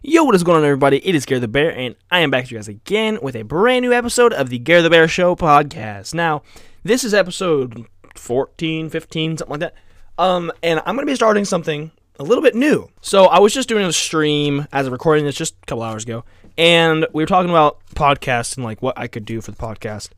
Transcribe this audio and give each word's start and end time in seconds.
Yo, 0.00 0.22
what 0.22 0.34
is 0.36 0.44
going 0.44 0.56
on, 0.56 0.64
everybody? 0.64 1.04
It 1.04 1.16
is 1.16 1.26
Gary 1.26 1.40
the 1.40 1.48
Bear, 1.48 1.76
and 1.76 1.96
I 2.08 2.20
am 2.20 2.30
back 2.30 2.44
to 2.44 2.50
you 2.52 2.56
guys 2.56 2.68
again 2.68 3.18
with 3.20 3.34
a 3.34 3.42
brand 3.42 3.82
new 3.82 3.92
episode 3.92 4.32
of 4.32 4.48
the 4.48 4.60
Gary 4.60 4.80
the 4.80 4.90
Bear 4.90 5.08
Show 5.08 5.34
podcast. 5.34 6.14
Now, 6.14 6.42
this 6.84 7.02
is 7.02 7.12
episode 7.12 7.84
14, 8.14 8.90
15, 8.90 9.38
something 9.38 9.50
like 9.50 9.58
that. 9.60 9.74
Um, 10.16 10.52
and 10.62 10.78
I'm 10.86 10.94
going 10.94 11.04
to 11.04 11.10
be 11.10 11.16
starting 11.16 11.44
something 11.44 11.90
a 12.20 12.22
little 12.22 12.42
bit 12.44 12.54
new. 12.54 12.88
So, 13.00 13.24
I 13.24 13.40
was 13.40 13.52
just 13.52 13.68
doing 13.68 13.84
a 13.86 13.92
stream 13.92 14.68
as 14.72 14.86
a 14.86 14.92
recording 14.92 15.24
this 15.24 15.34
just 15.34 15.56
a 15.64 15.66
couple 15.66 15.82
hours 15.82 16.04
ago, 16.04 16.24
and 16.56 17.04
we 17.12 17.24
were 17.24 17.26
talking 17.26 17.50
about 17.50 17.84
podcasts 17.96 18.56
and 18.56 18.64
like 18.64 18.80
what 18.80 18.96
I 18.96 19.08
could 19.08 19.24
do 19.24 19.40
for 19.40 19.50
the 19.50 19.56
podcast. 19.56 20.10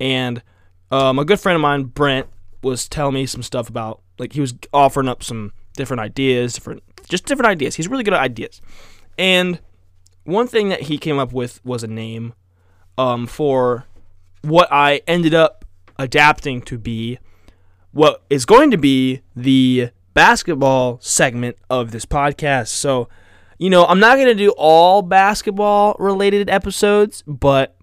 And 0.00 0.42
um, 0.90 1.20
a 1.20 1.24
good 1.24 1.38
friend 1.38 1.54
of 1.54 1.62
mine, 1.62 1.84
Brent, 1.84 2.26
was 2.64 2.88
telling 2.88 3.14
me 3.14 3.24
some 3.24 3.44
stuff 3.44 3.68
about 3.68 4.00
like 4.18 4.32
he 4.32 4.40
was 4.40 4.54
offering 4.72 5.06
up 5.08 5.22
some 5.22 5.52
different 5.76 6.00
ideas, 6.00 6.54
different 6.54 6.82
just 7.08 7.24
different 7.26 7.46
ideas. 7.48 7.76
He's 7.76 7.86
really 7.86 8.02
good 8.02 8.14
at 8.14 8.20
ideas. 8.20 8.60
And 9.18 9.60
one 10.24 10.46
thing 10.46 10.68
that 10.68 10.82
he 10.82 10.96
came 10.96 11.18
up 11.18 11.32
with 11.32 11.64
was 11.64 11.82
a 11.82 11.88
name 11.88 12.34
um, 12.96 13.26
for 13.26 13.86
what 14.42 14.68
I 14.70 15.02
ended 15.06 15.34
up 15.34 15.64
adapting 15.98 16.62
to 16.62 16.78
be 16.78 17.18
what 17.92 18.22
is 18.30 18.44
going 18.44 18.70
to 18.70 18.78
be 18.78 19.22
the 19.34 19.90
basketball 20.14 20.98
segment 21.00 21.56
of 21.68 21.90
this 21.90 22.04
podcast. 22.04 22.68
So, 22.68 23.08
you 23.58 23.70
know, 23.70 23.84
I'm 23.86 24.00
not 24.00 24.16
going 24.16 24.28
to 24.28 24.34
do 24.34 24.54
all 24.56 25.02
basketball 25.02 25.96
related 25.98 26.48
episodes, 26.48 27.24
but 27.26 27.76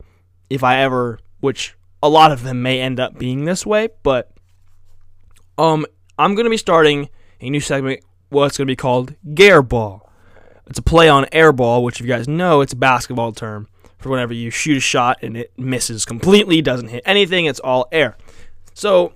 if 0.49 0.63
I 0.63 0.81
ever, 0.81 1.20
which 1.40 1.76
a 2.02 2.09
lot 2.09 2.31
of 2.31 2.43
them 2.43 2.62
may 2.62 2.79
end 2.79 2.99
up 2.99 3.17
being 3.17 3.45
this 3.45 3.65
way, 3.65 3.90
but 4.04 4.31
um, 5.57 5.85
I'm 6.17 6.35
going 6.35 6.45
to 6.45 6.49
be 6.49 6.57
starting 6.57 7.09
a 7.41 7.49
new 7.49 7.59
segment, 7.59 8.02
what's 8.29 8.57
going 8.57 8.67
to 8.67 8.71
be 8.71 8.76
called 8.76 9.15
Gare 9.34 9.62
Ball. 9.62 10.05
It's 10.68 10.80
a 10.80 10.84
play 10.84 11.10
on 11.10 11.26
air 11.32 11.52
ball, 11.52 11.84
which 11.84 12.00
if 12.00 12.05
you 12.05 12.12
guys 12.12 12.28
know, 12.28 12.62
it's 12.62 12.74
a 12.74 12.78
basketball 12.78 13.32
term 13.32 13.68
for 13.98 14.10
whenever 14.10 14.34
you 14.34 14.50
shoot 14.50 14.78
a 14.78 14.82
shot 14.82 15.20
and 15.22 15.38
it 15.38 15.52
misses 15.57 16.05
completely, 16.05 16.62
doesn't 16.62 16.90
hit 16.90 17.04
anything, 17.05 17.46
it's 17.46 17.60
all 17.60 17.88
air. 17.91 18.18
So, 18.74 19.13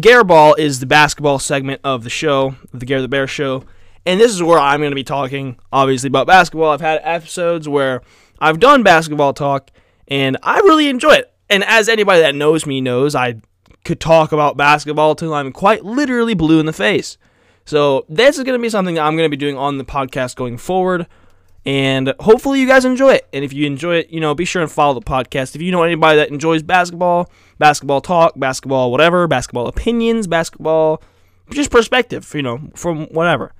Gare 0.00 0.24
Ball 0.24 0.54
is 0.54 0.80
the 0.80 0.86
basketball 0.86 1.38
segment 1.38 1.80
of 1.84 2.02
the 2.02 2.10
show, 2.10 2.56
the 2.72 2.86
Gare 2.86 3.02
the 3.02 3.08
Bear 3.08 3.26
show, 3.26 3.64
and 4.04 4.20
this 4.20 4.32
is 4.32 4.42
where 4.42 4.58
I'm 4.58 4.80
going 4.80 4.90
to 4.90 4.96
be 4.96 5.04
talking, 5.04 5.58
obviously, 5.72 6.08
about 6.08 6.26
basketball. 6.26 6.70
I've 6.70 6.80
had 6.80 7.00
episodes 7.02 7.68
where 7.68 8.02
I've 8.40 8.60
done 8.60 8.82
basketball 8.82 9.32
talk, 9.32 9.70
and 10.08 10.36
I 10.42 10.58
really 10.58 10.88
enjoy 10.88 11.14
it. 11.14 11.32
And 11.50 11.64
as 11.64 11.88
anybody 11.88 12.20
that 12.20 12.34
knows 12.34 12.66
me 12.66 12.80
knows, 12.80 13.14
I 13.14 13.40
could 13.84 14.00
talk 14.00 14.32
about 14.32 14.56
basketball 14.56 15.14
till 15.14 15.34
I'm 15.34 15.52
quite 15.52 15.84
literally 15.84 16.34
blue 16.34 16.60
in 16.60 16.66
the 16.66 16.72
face. 16.72 17.18
So 17.66 18.06
this 18.08 18.38
is 18.38 18.44
going 18.44 18.58
to 18.58 18.62
be 18.62 18.70
something 18.70 18.94
that 18.94 19.02
I'm 19.02 19.16
going 19.16 19.26
to 19.26 19.30
be 19.30 19.36
doing 19.36 19.58
on 19.58 19.76
the 19.76 19.84
podcast 19.84 20.36
going 20.36 20.56
forward. 20.56 21.06
And 21.66 22.14
hopefully 22.20 22.60
you 22.60 22.66
guys 22.68 22.84
enjoy 22.84 23.14
it. 23.14 23.28
And 23.32 23.44
if 23.44 23.52
you 23.52 23.66
enjoy 23.66 23.96
it, 23.96 24.10
you 24.10 24.20
know, 24.20 24.34
be 24.34 24.44
sure 24.44 24.62
and 24.62 24.70
follow 24.70 24.94
the 24.94 25.04
podcast. 25.04 25.56
If 25.56 25.62
you 25.62 25.72
know 25.72 25.82
anybody 25.82 26.16
that 26.16 26.30
enjoys 26.30 26.62
basketball, 26.62 27.28
basketball 27.58 28.00
talk, 28.00 28.34
basketball 28.38 28.92
whatever, 28.92 29.26
basketball 29.26 29.66
opinions, 29.66 30.28
basketball 30.28 31.02
just 31.50 31.70
perspective, 31.70 32.32
you 32.34 32.42
know, 32.42 32.70
from 32.74 33.06
whatever. 33.06 33.52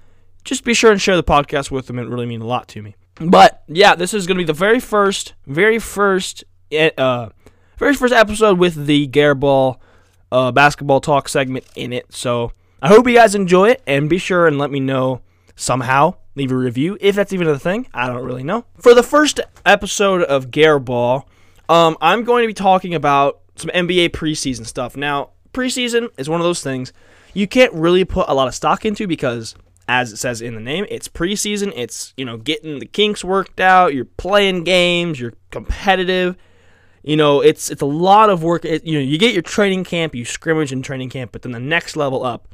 Just 0.44 0.64
be 0.64 0.74
sure 0.74 0.92
and 0.92 1.02
share 1.02 1.16
the 1.16 1.24
podcast 1.24 1.70
with 1.70 1.88
them. 1.88 1.98
It 1.98 2.08
really 2.08 2.26
means 2.26 2.42
a 2.42 2.46
lot 2.46 2.68
to 2.68 2.82
me. 2.82 2.94
But 3.16 3.64
yeah, 3.66 3.94
this 3.94 4.14
is 4.14 4.26
going 4.26 4.36
to 4.36 4.42
be 4.42 4.46
the 4.46 4.52
very 4.52 4.78
first, 4.78 5.34
very 5.46 5.78
first, 5.78 6.44
eh, 6.70 6.90
uh, 6.96 7.30
very 7.76 7.94
first 7.94 8.14
episode 8.14 8.58
with 8.58 8.86
the 8.86 9.08
Gareball 9.08 9.78
uh, 10.30 10.52
basketball 10.52 11.00
talk 11.00 11.28
segment 11.28 11.64
in 11.74 11.92
it. 11.92 12.12
So 12.14 12.52
I 12.86 12.88
hope 12.90 13.08
you 13.08 13.14
guys 13.14 13.34
enjoy 13.34 13.70
it 13.70 13.82
and 13.84 14.08
be 14.08 14.16
sure 14.16 14.46
and 14.46 14.60
let 14.60 14.70
me 14.70 14.78
know 14.78 15.20
somehow. 15.56 16.14
Leave 16.36 16.52
a 16.52 16.56
review 16.56 16.96
if 17.00 17.16
that's 17.16 17.32
even 17.32 17.48
a 17.48 17.58
thing. 17.58 17.88
I 17.92 18.06
don't 18.06 18.24
really 18.24 18.44
know. 18.44 18.64
For 18.78 18.94
the 18.94 19.02
first 19.02 19.40
episode 19.64 20.22
of 20.22 20.52
Gare 20.52 20.78
Ball, 20.78 21.28
um, 21.68 21.96
I'm 22.00 22.22
going 22.22 22.44
to 22.44 22.46
be 22.46 22.54
talking 22.54 22.94
about 22.94 23.40
some 23.56 23.72
NBA 23.72 24.10
preseason 24.10 24.64
stuff. 24.64 24.96
Now, 24.96 25.30
preseason 25.52 26.10
is 26.16 26.28
one 26.28 26.40
of 26.40 26.44
those 26.44 26.62
things 26.62 26.92
you 27.34 27.48
can't 27.48 27.72
really 27.72 28.04
put 28.04 28.28
a 28.28 28.34
lot 28.34 28.46
of 28.46 28.54
stock 28.54 28.84
into 28.84 29.08
because, 29.08 29.56
as 29.88 30.12
it 30.12 30.18
says 30.18 30.40
in 30.40 30.54
the 30.54 30.60
name, 30.60 30.86
it's 30.88 31.08
preseason. 31.08 31.72
It's 31.74 32.14
you 32.16 32.24
know 32.24 32.36
getting 32.36 32.78
the 32.78 32.86
kinks 32.86 33.24
worked 33.24 33.58
out. 33.58 33.94
You're 33.94 34.04
playing 34.04 34.62
games. 34.62 35.18
You're 35.18 35.34
competitive. 35.50 36.36
You 37.02 37.16
know, 37.16 37.40
it's 37.40 37.68
it's 37.68 37.82
a 37.82 37.86
lot 37.86 38.30
of 38.30 38.44
work. 38.44 38.64
It, 38.64 38.84
you 38.84 38.92
know, 38.92 39.04
you 39.04 39.18
get 39.18 39.32
your 39.32 39.42
training 39.42 39.82
camp, 39.82 40.14
you 40.14 40.24
scrimmage 40.24 40.70
in 40.70 40.82
training 40.82 41.10
camp, 41.10 41.32
but 41.32 41.42
then 41.42 41.50
the 41.50 41.58
next 41.58 41.96
level 41.96 42.24
up 42.24 42.46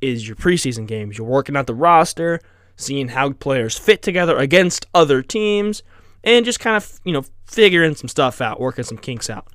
is 0.00 0.26
your 0.26 0.36
preseason 0.36 0.86
games. 0.86 1.18
You're 1.18 1.26
working 1.26 1.56
out 1.56 1.66
the 1.66 1.74
roster, 1.74 2.40
seeing 2.76 3.08
how 3.08 3.32
players 3.32 3.78
fit 3.78 4.02
together 4.02 4.36
against 4.36 4.86
other 4.94 5.22
teams, 5.22 5.82
and 6.24 6.44
just 6.44 6.60
kind 6.60 6.76
of 6.76 7.00
you 7.04 7.12
know 7.12 7.24
figuring 7.46 7.94
some 7.94 8.08
stuff 8.08 8.40
out, 8.40 8.60
working 8.60 8.84
some 8.84 8.98
kinks 8.98 9.30
out. 9.30 9.46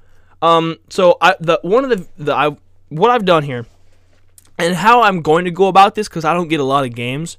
Um, 0.41 0.77
so 0.89 1.17
I 1.21 1.35
the 1.39 1.59
one 1.61 1.83
of 1.83 1.89
the 1.89 2.07
the 2.17 2.33
I 2.33 2.55
what 2.89 3.11
I've 3.11 3.25
done 3.25 3.43
here, 3.43 3.65
and 4.57 4.75
how 4.75 5.03
I'm 5.03 5.21
going 5.21 5.45
to 5.45 5.51
go 5.51 5.67
about 5.67 5.95
this 5.95 6.07
because 6.07 6.25
I 6.25 6.33
don't 6.33 6.47
get 6.47 6.59
a 6.59 6.65
lot 6.65 6.85
of 6.85 6.95
games. 6.95 7.37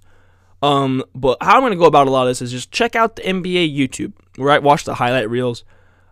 Um, 0.63 1.03
but 1.13 1.39
how 1.41 1.57
I'm 1.57 1.63
going 1.63 1.73
to 1.73 1.79
go 1.79 1.87
about 1.87 2.07
a 2.07 2.11
lot 2.11 2.23
of 2.23 2.29
this 2.29 2.41
is 2.41 2.53
just 2.53 2.71
check 2.71 2.95
out 2.95 3.17
the 3.17 3.23
NBA 3.23 3.77
YouTube, 3.77 4.13
right? 4.39 4.63
Watch 4.63 4.85
the 4.85 4.95
highlight 4.95 5.29
reels. 5.29 5.65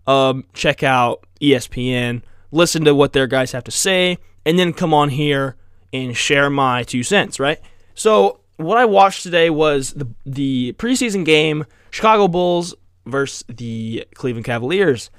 Um, 0.08 0.44
check 0.54 0.82
out 0.82 1.24
ESPN, 1.40 2.22
listen 2.50 2.84
to 2.84 2.94
what 2.94 3.12
their 3.12 3.28
guys 3.28 3.52
have 3.52 3.62
to 3.64 3.70
say, 3.70 4.18
and 4.44 4.58
then 4.58 4.72
come 4.72 4.92
on 4.92 5.10
here 5.10 5.56
and 5.92 6.16
share 6.16 6.50
my 6.50 6.82
two 6.82 7.02
cents, 7.02 7.40
right? 7.40 7.60
So 7.94 8.40
what 8.56 8.78
I 8.78 8.84
watched 8.84 9.22
today 9.22 9.50
was 9.50 9.92
the 9.92 10.08
the 10.26 10.74
preseason 10.74 11.24
game, 11.24 11.64
Chicago 11.90 12.28
Bulls 12.28 12.74
versus 13.06 13.44
the 13.48 14.06
Cleveland 14.14 14.44
Cavaliers. 14.44 15.10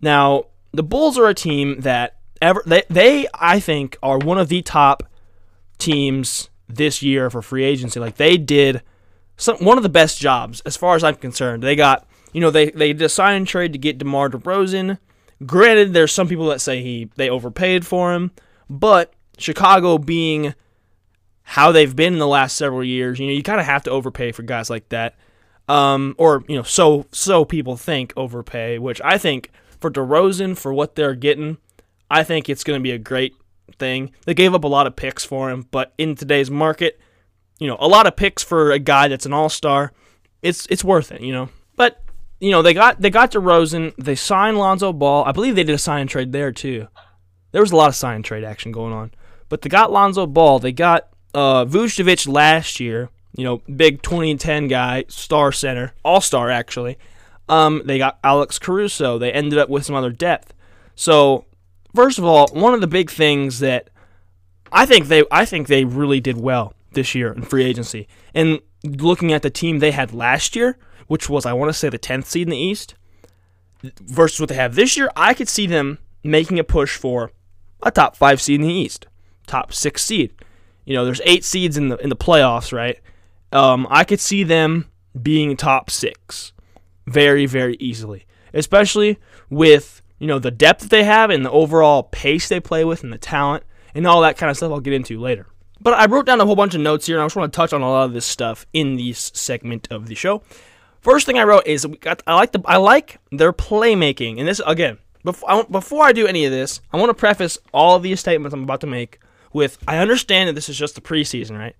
Now, 0.00 0.44
the 0.72 0.82
Bulls 0.82 1.18
are 1.18 1.28
a 1.28 1.34
team 1.34 1.80
that 1.80 2.16
ever 2.40 2.62
they, 2.66 2.82
they 2.88 3.26
I 3.34 3.60
think 3.60 3.96
are 4.02 4.18
one 4.18 4.38
of 4.38 4.48
the 4.48 4.62
top 4.62 5.02
teams 5.78 6.50
this 6.68 7.02
year 7.02 7.30
for 7.30 7.42
free 7.42 7.64
agency. 7.64 8.00
Like 8.00 8.16
they 8.16 8.36
did 8.36 8.82
some 9.36 9.56
one 9.58 9.76
of 9.76 9.82
the 9.82 9.88
best 9.88 10.20
jobs 10.20 10.60
as 10.60 10.76
far 10.76 10.96
as 10.96 11.04
I'm 11.04 11.16
concerned. 11.16 11.62
They 11.62 11.76
got 11.76 12.06
you 12.32 12.40
know 12.40 12.50
they 12.50 12.70
they 12.70 13.08
sign 13.08 13.36
and 13.36 13.46
trade 13.46 13.72
to 13.72 13.78
get 13.78 13.98
DeMar 13.98 14.30
DeRozan. 14.30 14.98
Granted, 15.46 15.92
there's 15.92 16.12
some 16.12 16.28
people 16.28 16.46
that 16.48 16.60
say 16.60 16.82
he 16.82 17.10
they 17.16 17.28
overpaid 17.28 17.86
for 17.86 18.14
him, 18.14 18.30
but 18.68 19.13
Chicago 19.38 19.98
being 19.98 20.54
how 21.42 21.72
they've 21.72 21.94
been 21.94 22.14
in 22.14 22.18
the 22.18 22.26
last 22.26 22.56
several 22.56 22.82
years, 22.82 23.18
you 23.18 23.26
know, 23.26 23.32
you 23.32 23.42
kind 23.42 23.60
of 23.60 23.66
have 23.66 23.82
to 23.84 23.90
overpay 23.90 24.32
for 24.32 24.42
guys 24.42 24.70
like 24.70 24.88
that. 24.88 25.14
Um, 25.68 26.14
or 26.18 26.44
you 26.48 26.56
know, 26.56 26.62
so 26.62 27.06
so 27.12 27.44
people 27.44 27.76
think 27.76 28.12
overpay, 28.16 28.78
which 28.78 29.00
I 29.02 29.18
think 29.18 29.50
for 29.80 29.90
DeRozan 29.90 30.58
for 30.58 30.72
what 30.74 30.94
they're 30.94 31.14
getting, 31.14 31.58
I 32.10 32.22
think 32.22 32.48
it's 32.48 32.64
going 32.64 32.78
to 32.78 32.82
be 32.82 32.90
a 32.90 32.98
great 32.98 33.34
thing. 33.78 34.12
They 34.26 34.34
gave 34.34 34.54
up 34.54 34.64
a 34.64 34.68
lot 34.68 34.86
of 34.86 34.96
picks 34.96 35.24
for 35.24 35.50
him, 35.50 35.66
but 35.70 35.92
in 35.96 36.16
today's 36.16 36.50
market, 36.50 37.00
you 37.58 37.66
know, 37.66 37.76
a 37.80 37.88
lot 37.88 38.06
of 38.06 38.16
picks 38.16 38.42
for 38.42 38.72
a 38.72 38.78
guy 38.78 39.08
that's 39.08 39.26
an 39.26 39.32
all-star, 39.32 39.92
it's 40.42 40.66
it's 40.70 40.84
worth 40.84 41.12
it, 41.12 41.22
you 41.22 41.32
know. 41.32 41.48
But 41.76 42.02
you 42.40 42.50
know, 42.50 42.62
they 42.62 42.74
got 42.74 43.00
they 43.00 43.10
got 43.10 43.32
DeRozan, 43.32 43.94
they 43.96 44.14
signed 44.14 44.58
Lonzo 44.58 44.92
Ball. 44.92 45.24
I 45.24 45.32
believe 45.32 45.56
they 45.56 45.64
did 45.64 45.74
a 45.74 45.78
sign 45.78 46.06
trade 46.06 46.32
there 46.32 46.52
too. 46.52 46.88
There 47.52 47.62
was 47.62 47.72
a 47.72 47.76
lot 47.76 47.88
of 47.88 47.94
sign 47.94 48.22
trade 48.22 48.44
action 48.44 48.72
going 48.72 48.92
on. 48.92 49.12
But 49.54 49.62
they 49.62 49.68
got 49.68 49.92
Lonzo 49.92 50.26
Ball. 50.26 50.58
They 50.58 50.72
got 50.72 51.10
uh, 51.32 51.64
Vucevic 51.64 52.26
last 52.26 52.80
year. 52.80 53.08
You 53.36 53.44
know, 53.44 53.62
big 53.76 54.02
2010 54.02 54.66
guy, 54.66 55.04
star 55.06 55.52
center, 55.52 55.94
all 56.04 56.20
star 56.20 56.50
actually. 56.50 56.98
Um, 57.48 57.82
they 57.84 57.98
got 57.98 58.18
Alex 58.24 58.58
Caruso. 58.58 59.16
They 59.16 59.30
ended 59.30 59.60
up 59.60 59.68
with 59.68 59.84
some 59.84 59.94
other 59.94 60.10
depth. 60.10 60.52
So, 60.96 61.44
first 61.94 62.18
of 62.18 62.24
all, 62.24 62.48
one 62.48 62.74
of 62.74 62.80
the 62.80 62.88
big 62.88 63.12
things 63.12 63.60
that 63.60 63.90
I 64.72 64.86
think 64.86 65.06
they 65.06 65.22
I 65.30 65.44
think 65.44 65.68
they 65.68 65.84
really 65.84 66.18
did 66.18 66.36
well 66.36 66.74
this 66.94 67.14
year 67.14 67.32
in 67.32 67.42
free 67.42 67.64
agency. 67.64 68.08
And 68.34 68.58
looking 68.82 69.32
at 69.32 69.42
the 69.42 69.50
team 69.50 69.78
they 69.78 69.92
had 69.92 70.12
last 70.12 70.56
year, 70.56 70.78
which 71.06 71.30
was 71.30 71.46
I 71.46 71.52
want 71.52 71.68
to 71.68 71.78
say 71.78 71.90
the 71.90 71.96
10th 71.96 72.24
seed 72.24 72.48
in 72.48 72.50
the 72.50 72.58
East, 72.58 72.96
versus 73.84 74.40
what 74.40 74.48
they 74.48 74.56
have 74.56 74.74
this 74.74 74.96
year, 74.96 75.10
I 75.14 75.32
could 75.32 75.48
see 75.48 75.68
them 75.68 75.98
making 76.24 76.58
a 76.58 76.64
push 76.64 76.96
for 76.96 77.30
a 77.84 77.92
top 77.92 78.16
5 78.16 78.42
seed 78.42 78.60
in 78.60 78.66
the 78.66 78.74
East 78.74 79.06
top 79.46 79.72
six 79.72 80.04
seed. 80.04 80.32
You 80.84 80.94
know, 80.94 81.04
there's 81.04 81.20
eight 81.24 81.44
seeds 81.44 81.76
in 81.76 81.88
the 81.88 81.96
in 81.98 82.08
the 82.08 82.16
playoffs, 82.16 82.72
right? 82.72 82.98
Um, 83.52 83.86
I 83.90 84.04
could 84.04 84.20
see 84.20 84.42
them 84.42 84.90
being 85.20 85.56
top 85.56 85.90
six 85.90 86.52
very, 87.06 87.46
very 87.46 87.76
easily, 87.78 88.26
especially 88.52 89.18
with 89.50 90.02
you 90.18 90.26
know 90.26 90.38
the 90.38 90.50
depth 90.50 90.82
that 90.82 90.90
they 90.90 91.04
have 91.04 91.30
and 91.30 91.44
the 91.44 91.50
overall 91.50 92.04
pace 92.04 92.48
they 92.48 92.60
play 92.60 92.84
with 92.84 93.02
and 93.02 93.12
the 93.12 93.18
talent 93.18 93.64
and 93.94 94.06
all 94.06 94.20
that 94.22 94.36
kind 94.36 94.50
of 94.50 94.56
stuff. 94.56 94.72
I'll 94.72 94.80
get 94.80 94.92
into 94.92 95.20
later. 95.20 95.46
But 95.80 95.94
I 95.94 96.06
wrote 96.06 96.26
down 96.26 96.40
a 96.40 96.46
whole 96.46 96.56
bunch 96.56 96.74
of 96.74 96.80
notes 96.80 97.06
here, 97.06 97.16
and 97.16 97.22
I 97.22 97.26
just 97.26 97.36
want 97.36 97.52
to 97.52 97.56
touch 97.56 97.72
on 97.72 97.82
a 97.82 97.90
lot 97.90 98.04
of 98.04 98.12
this 98.12 98.24
stuff 98.24 98.66
in 98.72 98.96
this 98.96 99.30
segment 99.34 99.88
of 99.90 100.06
the 100.06 100.14
show. 100.14 100.42
First 101.00 101.26
thing 101.26 101.38
I 101.38 101.44
wrote 101.44 101.66
is 101.66 101.84
got, 102.00 102.22
I 102.26 102.34
like 102.34 102.52
the 102.52 102.62
I 102.64 102.78
like 102.78 103.18
their 103.30 103.52
playmaking, 103.52 104.38
and 104.38 104.48
this 104.48 104.60
again 104.66 104.98
before 105.24 105.50
I, 105.50 105.62
before 105.62 106.04
I 106.04 106.12
do 106.12 106.26
any 106.26 106.44
of 106.44 106.52
this, 106.52 106.80
I 106.92 106.98
want 106.98 107.10
to 107.10 107.14
preface 107.14 107.58
all 107.72 107.96
of 107.96 108.02
these 108.02 108.20
statements 108.20 108.54
I'm 108.54 108.62
about 108.62 108.80
to 108.82 108.86
make 108.86 109.20
with 109.54 109.78
I 109.88 109.96
understand 109.96 110.48
that 110.48 110.52
this 110.52 110.68
is 110.68 110.76
just 110.76 110.94
the 110.96 111.00
preseason, 111.00 111.58
right? 111.58 111.76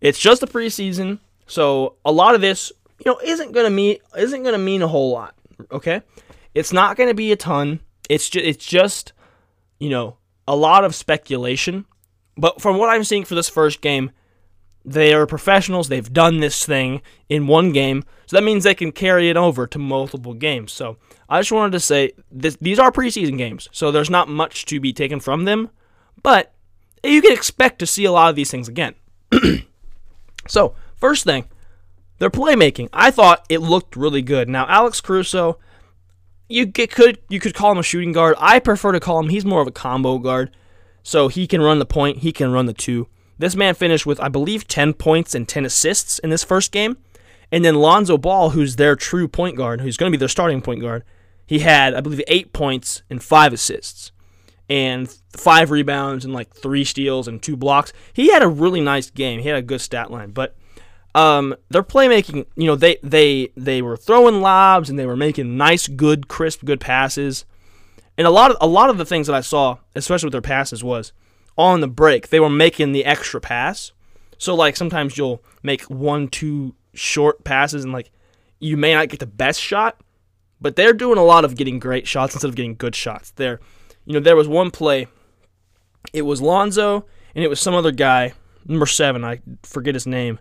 It's 0.00 0.18
just 0.18 0.40
the 0.40 0.46
preseason, 0.46 1.18
so 1.46 1.96
a 2.04 2.12
lot 2.12 2.34
of 2.34 2.40
this 2.40 2.72
you 3.04 3.10
know, 3.10 3.18
isn't 3.22 3.52
gonna 3.52 3.70
mean 3.70 3.98
isn't 4.16 4.42
gonna 4.42 4.58
mean 4.58 4.80
a 4.80 4.88
whole 4.88 5.10
lot. 5.10 5.34
Okay, 5.70 6.00
it's 6.54 6.72
not 6.72 6.96
gonna 6.96 7.14
be 7.14 7.32
a 7.32 7.36
ton. 7.36 7.80
It's 8.08 8.30
just 8.30 8.46
it's 8.46 8.64
just 8.64 9.12
you 9.78 9.90
know 9.90 10.16
a 10.48 10.56
lot 10.56 10.84
of 10.84 10.94
speculation. 10.94 11.84
But 12.38 12.60
from 12.60 12.78
what 12.78 12.88
I'm 12.88 13.04
seeing 13.04 13.24
for 13.24 13.34
this 13.34 13.48
first 13.48 13.80
game, 13.80 14.10
they 14.84 15.14
are 15.14 15.26
professionals. 15.26 15.88
They've 15.88 16.12
done 16.12 16.40
this 16.40 16.64
thing 16.64 17.02
in 17.28 17.46
one 17.46 17.72
game, 17.72 18.04
so 18.26 18.36
that 18.36 18.44
means 18.44 18.64
they 18.64 18.74
can 18.74 18.92
carry 18.92 19.30
it 19.30 19.36
over 19.36 19.66
to 19.66 19.78
multiple 19.78 20.34
games. 20.34 20.72
So 20.72 20.98
I 21.28 21.40
just 21.40 21.52
wanted 21.52 21.72
to 21.72 21.80
say 21.80 22.12
this, 22.30 22.56
these 22.60 22.78
are 22.78 22.92
preseason 22.92 23.38
games, 23.38 23.68
so 23.72 23.90
there's 23.90 24.10
not 24.10 24.28
much 24.28 24.66
to 24.66 24.78
be 24.78 24.92
taken 24.92 25.18
from 25.18 25.44
them, 25.44 25.70
but 26.22 26.52
you 27.02 27.22
can 27.22 27.32
expect 27.32 27.78
to 27.78 27.86
see 27.86 28.04
a 28.04 28.12
lot 28.12 28.30
of 28.30 28.36
these 28.36 28.50
things 28.50 28.68
again. 28.68 28.94
so 30.48 30.74
first 30.96 31.24
thing, 31.24 31.46
their 32.18 32.30
playmaking. 32.30 32.88
I 32.92 33.10
thought 33.10 33.44
it 33.48 33.58
looked 33.58 33.96
really 33.96 34.22
good. 34.22 34.48
Now 34.48 34.66
Alex 34.68 35.00
Caruso, 35.00 35.58
you 36.48 36.66
get, 36.66 36.90
could 36.90 37.18
you 37.28 37.40
could 37.40 37.54
call 37.54 37.72
him 37.72 37.78
a 37.78 37.82
shooting 37.82 38.12
guard. 38.12 38.36
I 38.38 38.58
prefer 38.58 38.92
to 38.92 39.00
call 39.00 39.20
him. 39.20 39.28
He's 39.28 39.44
more 39.44 39.60
of 39.60 39.68
a 39.68 39.72
combo 39.72 40.18
guard, 40.18 40.54
so 41.02 41.28
he 41.28 41.46
can 41.46 41.60
run 41.60 41.78
the 41.78 41.86
point. 41.86 42.18
He 42.18 42.32
can 42.32 42.52
run 42.52 42.66
the 42.66 42.72
two. 42.72 43.08
This 43.38 43.56
man 43.56 43.74
finished 43.74 44.06
with, 44.06 44.18
I 44.20 44.28
believe, 44.28 44.66
10 44.66 44.94
points 44.94 45.34
and 45.34 45.46
10 45.46 45.66
assists 45.66 46.18
in 46.18 46.30
this 46.30 46.42
first 46.42 46.72
game. 46.72 46.96
And 47.52 47.64
then 47.64 47.74
Lonzo 47.74 48.16
Ball, 48.16 48.50
who's 48.50 48.76
their 48.76 48.96
true 48.96 49.28
point 49.28 49.56
guard, 49.56 49.80
who's 49.80 49.96
going 49.96 50.10
to 50.10 50.16
be 50.16 50.18
their 50.18 50.28
starting 50.28 50.62
point 50.62 50.80
guard, 50.80 51.04
he 51.46 51.60
had, 51.60 51.94
I 51.94 52.00
believe, 52.00 52.22
eight 52.26 52.52
points 52.52 53.02
and 53.08 53.22
five 53.22 53.52
assists 53.52 54.10
and 54.68 55.08
five 55.36 55.70
rebounds 55.70 56.24
and 56.24 56.34
like 56.34 56.54
three 56.54 56.84
steals 56.84 57.28
and 57.28 57.42
two 57.42 57.56
blocks. 57.56 57.92
He 58.12 58.32
had 58.32 58.42
a 58.42 58.48
really 58.48 58.80
nice 58.80 59.10
game. 59.10 59.40
He 59.40 59.48
had 59.48 59.58
a 59.58 59.62
good 59.62 59.80
stat 59.80 60.10
line, 60.10 60.30
but 60.30 60.56
um, 61.14 61.54
their 61.70 61.82
playmaking, 61.82 62.46
you 62.56 62.66
know, 62.66 62.76
they 62.76 62.98
they 63.02 63.48
they 63.56 63.80
were 63.80 63.96
throwing 63.96 64.42
lobs 64.42 64.90
and 64.90 64.98
they 64.98 65.06
were 65.06 65.16
making 65.16 65.56
nice, 65.56 65.88
good, 65.88 66.28
crisp, 66.28 66.64
good 66.64 66.80
passes. 66.80 67.46
And 68.18 68.26
a 68.26 68.30
lot 68.30 68.50
of 68.50 68.58
a 68.60 68.66
lot 68.66 68.90
of 68.90 68.98
the 68.98 69.06
things 69.06 69.26
that 69.26 69.36
I 69.36 69.40
saw, 69.40 69.78
especially 69.94 70.26
with 70.26 70.32
their 70.32 70.42
passes, 70.42 70.84
was 70.84 71.12
on 71.56 71.80
the 71.80 71.88
break, 71.88 72.28
they 72.28 72.40
were 72.40 72.50
making 72.50 72.92
the 72.92 73.04
extra 73.04 73.40
pass. 73.40 73.92
So 74.36 74.54
like 74.54 74.76
sometimes 74.76 75.16
you'll 75.16 75.42
make 75.62 75.82
one, 75.84 76.28
two 76.28 76.74
short 76.92 77.44
passes 77.44 77.84
and 77.84 77.94
like 77.94 78.10
you 78.58 78.76
may 78.76 78.94
not 78.94 79.08
get 79.08 79.20
the 79.20 79.26
best 79.26 79.60
shot, 79.60 80.00
but 80.60 80.76
they're 80.76 80.92
doing 80.92 81.18
a 81.18 81.24
lot 81.24 81.44
of 81.44 81.56
getting 81.56 81.78
great 81.78 82.06
shots 82.06 82.34
instead 82.34 82.48
of 82.48 82.56
getting 82.56 82.74
good 82.74 82.94
shots. 82.94 83.30
There, 83.32 83.60
you 84.06 84.14
know, 84.14 84.20
there 84.20 84.36
was 84.36 84.48
one 84.48 84.70
play. 84.70 85.08
It 86.12 86.22
was 86.22 86.40
Lonzo 86.40 87.04
and 87.34 87.44
it 87.44 87.48
was 87.48 87.60
some 87.60 87.74
other 87.74 87.92
guy, 87.92 88.32
number 88.64 88.86
seven. 88.86 89.24
I 89.24 89.40
forget 89.62 89.94
his 89.94 90.06
name. 90.06 90.38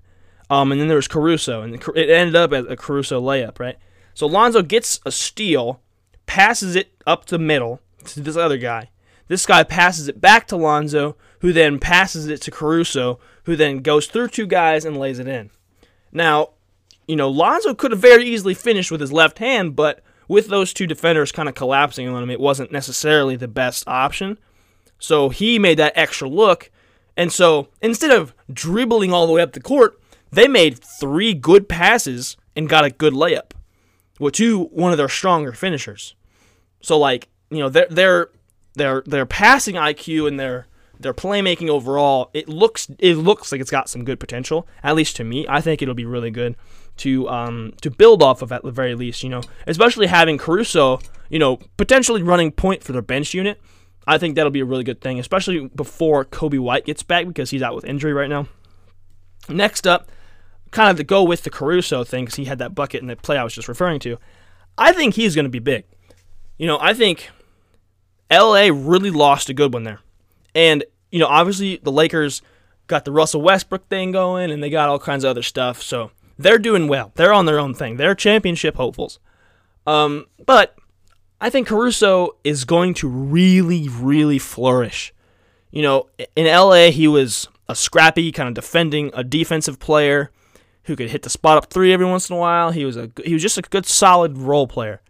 Um, 0.50 0.72
and 0.72 0.80
then 0.80 0.88
there 0.88 0.96
was 0.96 1.08
Caruso, 1.08 1.64
and 1.64 1.74
it 1.74 2.10
ended 2.10 2.36
up 2.36 2.54
as 2.54 2.66
a 2.68 2.76
Caruso 2.76 3.20
layup, 3.20 3.60
right? 3.60 3.78
So 4.14 4.28
Lonzo 4.28 4.62
gets 4.62 5.00
a 5.04 5.12
steal, 5.12 5.82
passes 6.28 6.76
it 6.76 6.94
up 7.08 7.26
the 7.26 7.40
middle 7.40 7.82
to 8.06 8.20
this 8.20 8.38
other 8.38 8.58
guy, 8.58 8.92
this 9.28 9.46
guy 9.46 9.64
passes 9.64 10.08
it 10.08 10.22
back 10.22 10.48
to 10.48 10.56
Lonzo, 10.56 11.18
who 11.40 11.52
then 11.52 11.80
passes 11.80 12.28
it 12.28 12.42
to 12.44 12.52
Caruso, 12.52 13.20
who 13.46 13.56
then 13.56 13.80
goes 13.80 14.06
through 14.06 14.28
two 14.28 14.46
guys 14.46 14.86
and 14.86 14.98
lays 14.98 15.18
it 15.18 15.28
in. 15.28 15.50
Now, 16.12 16.52
you 17.08 17.16
know, 17.16 17.30
Lonzo 17.30 17.74
could 17.74 17.92
have 17.92 18.00
very 18.00 18.26
easily 18.26 18.54
finished 18.54 18.92
with 18.92 19.02
his 19.02 19.12
left 19.12 19.40
hand, 19.40 19.76
but 19.76 20.04
with 20.28 20.48
those 20.48 20.74
two 20.74 20.88
defenders 20.88 21.32
kind 21.32 21.50
of 21.50 21.56
collapsing 21.56 22.08
on 22.08 22.24
him, 22.24 22.30
it 22.30 22.40
wasn't 22.40 22.72
necessarily 22.72 23.36
the 23.36 23.48
best 23.48 23.88
option. 23.88 24.38
So 25.00 25.30
he 25.30 25.60
made 25.60 25.78
that 25.78 25.94
extra 25.96 26.28
look. 26.28 26.72
And 27.18 27.32
so 27.32 27.70
instead 27.82 28.12
of 28.12 28.34
dribbling 28.52 29.14
all 29.14 29.28
the 29.28 29.34
way 29.34 29.42
up 29.42 29.54
the 29.54 29.62
court, 29.62 30.00
they 30.32 30.48
made 30.48 30.80
three 31.00 31.34
good 31.34 31.70
passes 31.70 32.38
and 32.56 32.70
got 32.70 32.86
a 32.86 32.90
good 32.90 33.14
layup, 33.14 33.52
which 34.18 34.38
to 34.38 34.64
one 34.66 34.92
of 34.92 34.98
their 34.98 35.10
stronger 35.10 35.54
finishers. 35.54 36.16
So 36.82 36.98
like, 36.98 37.30
you 37.50 37.60
know, 37.60 37.70
they're 37.70 37.88
they're 37.90 38.30
their 38.74 39.04
their 39.06 39.26
passing 39.26 39.76
IQ 39.76 40.28
and 40.28 40.40
their 40.40 40.68
their 41.00 41.14
playmaking 41.14 41.70
overall, 41.70 42.30
it 42.34 42.48
looks 42.48 42.88
it 43.00 43.16
looks 43.16 43.52
like 43.52 43.62
it's 43.62 43.72
got 43.72 43.90
some 43.90 44.04
good 44.04 44.20
potential. 44.20 44.68
At 44.84 44.96
least 44.96 45.16
to 45.18 45.24
me, 45.24 45.46
I 45.48 45.62
think 45.62 45.82
it'll 45.82 45.94
be 45.94 46.06
really 46.06 46.32
good 46.32 46.56
to 46.98 47.28
um 47.30 47.74
to 47.82 47.92
build 47.92 48.24
off 48.24 48.42
of 48.42 48.52
at 48.52 48.64
the 48.64 48.72
very 48.72 48.96
least. 48.96 49.24
You 49.24 49.30
know, 49.30 49.42
especially 49.68 50.08
having 50.08 50.38
Caruso, 50.38 51.00
you 51.30 51.40
know, 51.40 51.58
potentially 51.78 52.24
running 52.24 52.52
point 52.52 52.84
for 52.84 52.92
their 52.92 53.02
bench 53.02 53.34
unit. 53.34 53.62
I 54.08 54.18
think 54.18 54.36
that'll 54.36 54.52
be 54.52 54.60
a 54.60 54.66
really 54.66 54.84
good 54.84 55.02
thing, 55.02 55.20
especially 55.20 55.68
before 55.68 56.26
Coby 56.26 56.60
White 56.60 56.86
gets 56.86 57.02
back 57.02 57.28
because 57.28 57.50
he's 57.50 57.64
out 57.64 57.76
with 57.76 57.86
injury 57.86 58.14
right 58.14 58.30
now. 58.30 58.48
Next 59.50 59.88
up, 59.88 60.12
kind 60.72 60.92
of 60.92 60.98
to 60.98 61.04
go 61.04 61.24
with 61.24 61.44
the 61.44 61.50
Caruso 61.50 62.04
thing 62.04 62.26
because 62.26 62.36
he 62.36 62.46
had 62.46 62.60
that 62.60 62.76
bucket 62.76 63.02
in 63.02 63.08
the 63.08 63.16
play 63.16 63.38
I 63.38 63.44
was 63.44 63.56
just 63.56 63.68
referring 63.68 64.00
to. 64.02 64.18
I 64.78 64.92
think 64.92 65.16
he's 65.16 65.34
going 65.36 65.46
to 65.46 65.50
be 65.50 65.60
big. 65.60 65.86
You 66.58 66.68
know, 66.68 66.78
I 66.80 66.94
think 66.94 67.30
LA 68.32 68.70
really 68.72 69.12
lost 69.12 69.50
a 69.50 69.54
good 69.54 69.74
one 69.74 69.84
there. 69.84 70.02
And, 70.54 70.84
you 71.12 71.20
know, 71.20 71.28
obviously 71.28 71.78
the 71.78 71.92
Lakers 71.92 72.42
got 72.88 73.06
the 73.06 73.12
Russell 73.12 73.42
Westbrook 73.42 73.88
thing 73.90 74.12
going 74.12 74.52
and 74.52 74.62
they 74.62 74.70
got 74.70 74.90
all 74.90 75.00
kinds 75.00 75.24
of 75.24 75.30
other 75.30 75.44
stuff. 75.44 75.82
So 75.82 76.12
they're 76.38 76.60
doing 76.60 76.88
well. 76.88 77.12
They're 77.16 77.34
on 77.34 77.46
their 77.46 77.60
own 77.60 77.74
thing. 77.74 77.98
They're 77.98 78.16
championship 78.16 78.76
hopefuls. 78.76 79.20
Um, 79.88 80.26
but 80.46 80.76
I 81.40 81.50
think 81.50 81.68
Caruso 81.68 82.36
is 82.44 82.66
going 82.66 82.94
to 82.96 83.08
really, 83.08 83.88
really 83.88 84.40
flourish. 84.40 85.14
You 85.72 85.82
know, 85.82 86.08
in 86.36 86.46
LA, 86.46 86.92
he 86.92 87.08
was 87.08 87.48
a 87.68 87.76
scrappy, 87.76 88.32
kind 88.32 88.48
of 88.48 88.56
defending, 88.56 89.12
a 89.14 89.24
defensive 89.24 89.80
player 89.80 90.32
who 90.84 90.96
could 90.96 91.10
hit 91.10 91.24
the 91.24 91.30
spot 91.30 91.58
up 91.58 91.70
three 91.70 91.92
every 91.92 92.06
once 92.06 92.30
in 92.30 92.36
a 92.36 92.40
while. 92.40 92.72
He 92.72 92.86
was 92.86 92.96
a 92.96 93.12
he 93.24 93.34
was 93.34 93.42
just 93.42 93.58
a 93.58 93.62
good, 93.62 93.86
solid 93.86 94.38
role 94.38 94.68
player. 94.68 95.02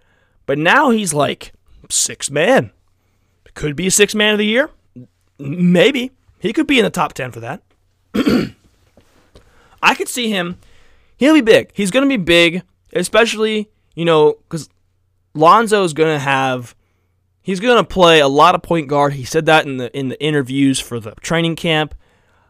But 0.46 0.58
now 0.58 0.90
he's 0.90 1.14
like 1.14 1.54
six 1.90 2.30
man. 2.30 2.72
Could 3.56 3.76
be 3.76 3.88
a 3.88 3.92
six 3.92 4.14
man 4.14 4.34
of 4.34 4.38
the 4.38 4.46
year. 4.46 4.70
Maybe. 5.40 6.12
He 6.40 6.54
could 6.54 6.68
be 6.68 6.78
in 6.78 6.84
the 6.84 6.92
top 6.92 7.14
10 7.14 7.32
for 7.32 7.40
that. 7.40 7.62
I 9.82 9.96
could 9.96 10.10
see 10.10 10.30
him. 10.30 10.58
He'll 11.18 11.34
be 11.34 11.42
big. 11.42 11.72
He's 11.74 11.92
going 11.92 12.04
to 12.04 12.10
be 12.10 12.22
big, 12.22 12.64
especially, 12.94 13.70
you 13.96 14.06
know, 14.06 14.34
because 14.44 14.70
Lonzo's 15.34 15.94
going 15.94 16.14
to 16.14 16.20
have. 16.20 16.76
He's 17.42 17.60
going 17.60 17.78
to 17.78 17.84
play 17.84 18.20
a 18.20 18.28
lot 18.28 18.56
of 18.56 18.64
point 18.64 18.88
guard. 18.88 19.14
He 19.14 19.24
said 19.24 19.46
that 19.46 19.66
in 19.66 19.78
the 19.78 19.96
in 19.98 20.10
the 20.10 20.22
interviews 20.22 20.80
for 20.80 21.00
the 21.00 21.12
training 21.22 21.56
camp. 21.56 21.96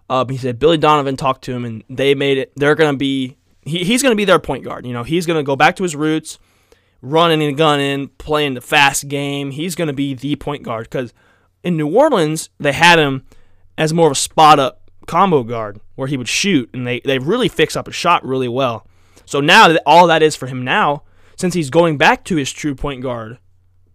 Uh, 0.10 0.26
he 0.26 0.38
said 0.38 0.60
Billy 0.60 0.78
Donovan 0.78 1.18
talked 1.18 1.44
to 1.46 1.54
him, 1.54 1.66
and 1.66 1.84
they 1.90 2.16
made 2.16 2.38
it. 2.38 2.54
They're 2.56 2.76
going 2.76 2.94
to 2.94 2.98
be. 2.98 3.38
He, 3.62 3.84
he's 3.84 4.02
going 4.02 4.12
to 4.12 4.18
be 4.18 4.26
their 4.26 4.40
point 4.40 4.64
guard. 4.64 4.86
You 4.86 4.94
know, 4.94 5.04
he's 5.04 5.26
going 5.26 5.38
to 5.38 5.44
go 5.44 5.56
back 5.56 5.76
to 5.78 5.84
his 5.84 5.96
roots 5.96 6.40
running 7.06 7.44
and 7.44 7.58
gunning, 7.58 8.10
playing 8.18 8.56
the 8.56 8.62
fast 8.62 9.08
game. 9.08 9.52
He's 9.52 9.76
going 9.76 9.88
to 9.88 9.94
be 9.94 10.14
the 10.14 10.36
point 10.36 10.64
guard 10.64 10.88
because 10.90 11.14
in 11.64 11.78
New 11.78 11.88
Orleans 11.88 12.50
they 12.60 12.74
had 12.74 13.00
him 13.00 13.26
as 13.78 13.94
more 13.94 14.08
of 14.08 14.14
a 14.14 14.16
spot 14.16 14.60
up 14.60 14.85
combo 15.08 15.44
guard 15.44 15.80
where 15.96 16.08
he 16.08 16.18
would 16.18 16.28
shoot, 16.28 16.70
and 16.74 16.86
they 16.86 17.00
they 17.02 17.20
really 17.20 17.50
fix 17.50 17.76
up 17.76 17.88
a 17.88 17.92
shot 17.92 18.26
really 18.26 18.48
well. 18.48 18.88
So 19.26 19.40
now 19.40 19.68
that 19.68 19.82
all 19.86 20.08
that 20.08 20.24
is 20.24 20.36
for 20.36 20.48
him 20.48 20.64
now, 20.64 21.04
since 21.36 21.54
he's 21.54 21.70
going 21.70 21.98
back 21.98 22.24
to 22.26 22.36
his 22.36 22.52
true 22.52 22.76
point 22.76 23.02
guard 23.02 23.40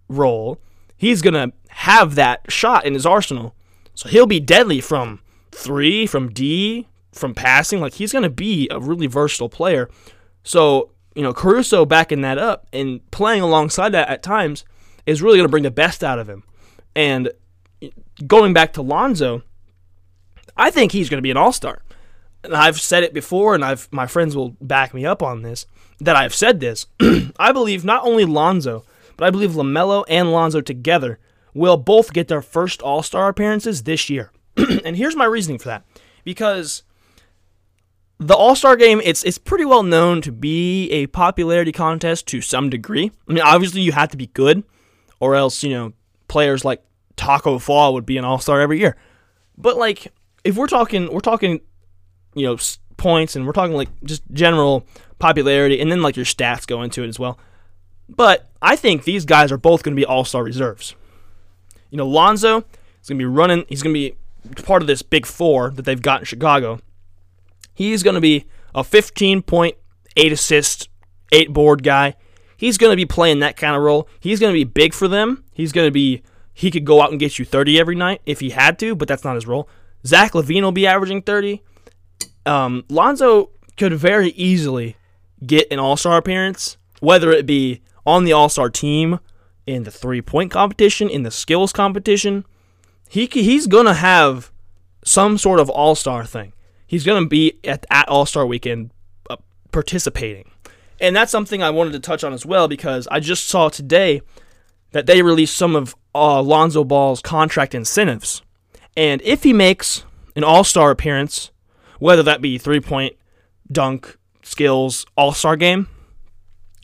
role, 0.09 0.61
he's 0.97 1.23
gonna 1.23 1.53
have 1.69 2.15
that 2.17 2.51
shot 2.51 2.85
in 2.85 2.95
his 2.95 3.07
arsenal. 3.07 3.55
So 3.95 4.09
he'll 4.09 4.27
be 4.27 4.41
deadly 4.41 4.81
from 4.81 5.21
three, 5.53 6.07
from 6.07 6.31
D, 6.31 6.89
from 7.13 7.35
passing. 7.35 7.81
Like 7.81 7.95
he's 7.95 8.13
gonna 8.13 8.31
be 8.31 8.69
a 8.71 8.81
really 8.81 9.07
versatile 9.07 9.49
player. 9.49 9.89
So 10.43 10.91
you 11.15 11.23
know, 11.23 11.33
Caruso 11.33 11.85
backing 11.85 12.21
that 12.23 12.39
up 12.39 12.67
and 12.73 13.09
playing 13.11 13.43
alongside 13.43 13.91
that 13.91 14.09
at 14.09 14.23
times 14.23 14.65
is 15.07 15.23
really 15.23 15.41
to 15.41 15.49
bring 15.49 15.65
the 15.65 15.71
best 15.71 16.05
out 16.05 16.19
of 16.19 16.29
him. 16.29 16.45
And 16.95 17.31
going 18.27 18.53
back 18.53 18.73
to 18.75 18.83
Lonzo, 18.83 19.43
I 20.61 20.71
think 20.71 20.93
he's 20.93 21.09
going 21.09 21.19
to 21.19 21.23
be 21.23 21.31
an 21.31 21.37
all-star. 21.37 21.83
And 22.45 22.55
I've 22.55 22.81
said 22.81 23.03
it 23.03 23.13
before 23.13 23.55
and 23.55 23.65
I've 23.65 23.89
my 23.91 24.07
friends 24.07 24.37
will 24.37 24.51
back 24.61 24.95
me 24.95 25.05
up 25.05 25.23
on 25.23 25.43
this 25.43 25.67
that 26.01 26.17
I've 26.17 26.35
said 26.35 26.61
this. 26.61 26.87
I 27.39 27.53
believe 27.53 27.85
not 27.85 28.05
only 28.05 28.25
Lonzo, 28.25 28.85
but 29.17 29.27
I 29.27 29.31
believe 29.31 29.51
LaMelo 29.51 30.05
and 30.09 30.33
Lonzo 30.33 30.61
together 30.61 31.19
will 31.53 31.77
both 31.77 32.13
get 32.13 32.29
their 32.29 32.43
first 32.43 32.81
all-star 32.81 33.29
appearances 33.29 33.83
this 33.83 34.09
year. 34.09 34.33
and 34.57 34.97
here's 34.97 35.17
my 35.17 35.25
reasoning 35.25 35.59
for 35.59 35.69
that. 35.69 35.85
Because 36.25 36.83
the 38.19 38.35
All 38.35 38.55
Star 38.55 38.77
game, 38.77 39.01
it's 39.03 39.25
it's 39.25 39.39
pretty 39.39 39.65
well 39.65 39.83
known 39.83 40.21
to 40.23 40.31
be 40.31 40.91
a 40.91 41.07
popularity 41.07 41.73
contest 41.73 42.27
to 42.29 42.41
some 42.41 42.69
degree. 42.69 43.11
I 43.29 43.33
mean, 43.33 43.43
obviously 43.43 43.81
you 43.81 43.93
have 43.93 44.11
to 44.11 44.17
be 44.17 44.27
good, 44.27 44.63
or 45.19 45.35
else 45.35 45.63
you 45.63 45.71
know 45.71 45.95
players 46.29 46.65
like 46.65 46.85
Tacko 47.17 47.59
Fall 47.59 47.95
would 47.95 48.07
be 48.07 48.19
an 48.19 48.25
All 48.25 48.39
Star 48.39 48.61
every 48.61 48.79
year. 48.79 48.97
But 49.57 49.77
like, 49.77 50.13
if 50.45 50.57
we're 50.57 50.67
talking, 50.67 51.13
we're 51.13 51.21
talking, 51.21 51.61
you 52.35 52.47
know, 52.47 52.59
points, 52.97 53.37
and 53.37 53.47
we're 53.47 53.53
talking 53.53 53.77
like 53.77 53.89
just 54.05 54.23
general 54.33 54.87
popularity, 55.19 55.81
and 55.81 55.91
then 55.91 56.03
like 56.03 56.17
your 56.17 56.25
stats 56.25 56.67
go 56.67 56.83
into 56.83 57.03
it 57.03 57.09
as 57.09 57.19
well. 57.19 57.39
But 58.09 58.49
I 58.61 58.77
think 58.77 59.05
these 59.05 59.25
guys 59.25 59.53
are 59.53 59.59
both 59.59 59.83
going 59.83 59.95
to 59.95 60.01
be 60.01 60.07
All 60.07 60.25
Star 60.25 60.43
reserves. 60.43 60.95
You 61.91 61.99
know, 61.99 62.07
Lonzo 62.07 62.59
is 62.59 63.09
going 63.09 63.19
to 63.19 63.23
be 63.23 63.25
running. 63.25 63.65
He's 63.69 63.83
going 63.83 63.95
to 63.95 63.99
be 63.99 64.17
part 64.63 64.83
of 64.83 64.87
this 64.87 65.03
big 65.03 65.27
four 65.27 65.71
that 65.71 65.85
they've 65.85 66.01
got 66.01 66.21
in 66.21 66.25
Chicago 66.25 66.81
he's 67.81 68.03
going 68.03 68.15
to 68.15 68.21
be 68.21 68.45
a 68.75 68.85
15 68.85 69.43
point, 69.43 69.77
8 70.17 70.33
assist 70.33 70.89
eight 71.33 71.53
board 71.53 71.83
guy. 71.83 72.15
He's 72.57 72.77
going 72.77 72.93
to 72.93 72.97
be 72.97 73.07
playing 73.07 73.41
that 73.41 73.57
kind 73.57 73.75
of 73.75 73.83
role. 73.83 74.09
He's 74.19 74.39
going 74.39 74.53
to 74.53 74.59
be 74.59 74.65
big 74.65 74.93
for 74.93 75.09
them. 75.09 75.45
He's 75.53 75.73
going 75.73 75.87
to 75.87 75.93
be 75.93 76.23
he 76.53 76.71
could 76.71 76.85
go 76.85 77.01
out 77.01 77.11
and 77.11 77.19
get 77.19 77.39
you 77.39 77.45
30 77.47 77.81
every 77.81 77.95
night 77.95 78.21
if 78.27 78.41
he 78.41 78.51
had 78.51 78.79
to, 78.81 78.95
but 78.95 79.09
that's 79.09 79.25
not 79.25 79.35
his 79.35 79.47
role. 79.47 79.69
Zach 80.07 80.33
LaVine 80.33 80.63
will 80.63 80.73
be 80.73 80.87
averaging 80.87 81.23
30. 81.23 81.63
Um, 82.47 82.85
Lonzo 82.89 83.51
could 83.77 83.93
very 83.95 84.31
easily 84.31 84.97
get 85.45 85.71
an 85.71 85.79
All 85.79 85.97
Star 85.97 86.17
appearance, 86.17 86.77
whether 87.01 87.31
it 87.31 87.47
be 87.47 87.83
on 88.07 88.25
the 88.25 88.33
All 88.33 88.49
Star 88.49 88.71
team, 88.71 89.21
in 89.67 89.85
the 89.85 89.91
three 89.91 90.23
point 90.23 90.51
competition, 90.51 91.09
in 91.09 91.23
the 91.23 91.31
skills 91.31 91.73
competition. 91.73 92.45
He 93.09 93.27
he's 93.27 93.67
gonna 93.67 93.95
have 93.95 94.51
some 95.05 95.39
sort 95.39 95.61
of 95.61 95.71
All 95.71 95.95
Star 95.95 96.25
thing. 96.25 96.53
He's 96.87 97.05
gonna 97.05 97.27
be 97.27 97.59
at, 97.65 97.87
at 97.91 98.09
All 98.09 98.27
Star 98.27 98.47
weekend 98.47 98.91
uh, 99.29 99.37
participating, 99.73 100.51
and 101.01 101.15
that's 101.15 101.33
something 101.33 101.63
I 101.63 101.71
wanted 101.71 101.93
to 101.93 102.01
touch 102.01 102.25
on 102.25 102.33
as 102.33 102.45
well 102.45 102.69
because 102.69 103.07
I 103.11 103.21
just 103.21 103.49
saw 103.49 103.69
today 103.69 104.23
that 104.93 105.07
they 105.07 105.23
released 105.23 105.57
some 105.57 105.77
of 105.77 105.95
uh, 106.15 106.43
Lonzo 106.43 106.83
Ball's 106.85 107.21
contract 107.21 107.75
incentives, 107.75 108.43
and 108.97 109.21
if 109.23 109.43
he 109.43 109.53
makes 109.53 110.05
an 110.37 110.45
All 110.45 110.65
Star 110.65 110.91
appearance, 110.91 111.51
whether 111.99 112.23
that 112.23 112.41
be 112.41 112.59
three 112.59 112.81
point, 112.81 113.17
dunk, 113.71 114.19
skills, 114.43 115.07
All 115.17 115.33
Star 115.33 115.57
game, 115.57 115.89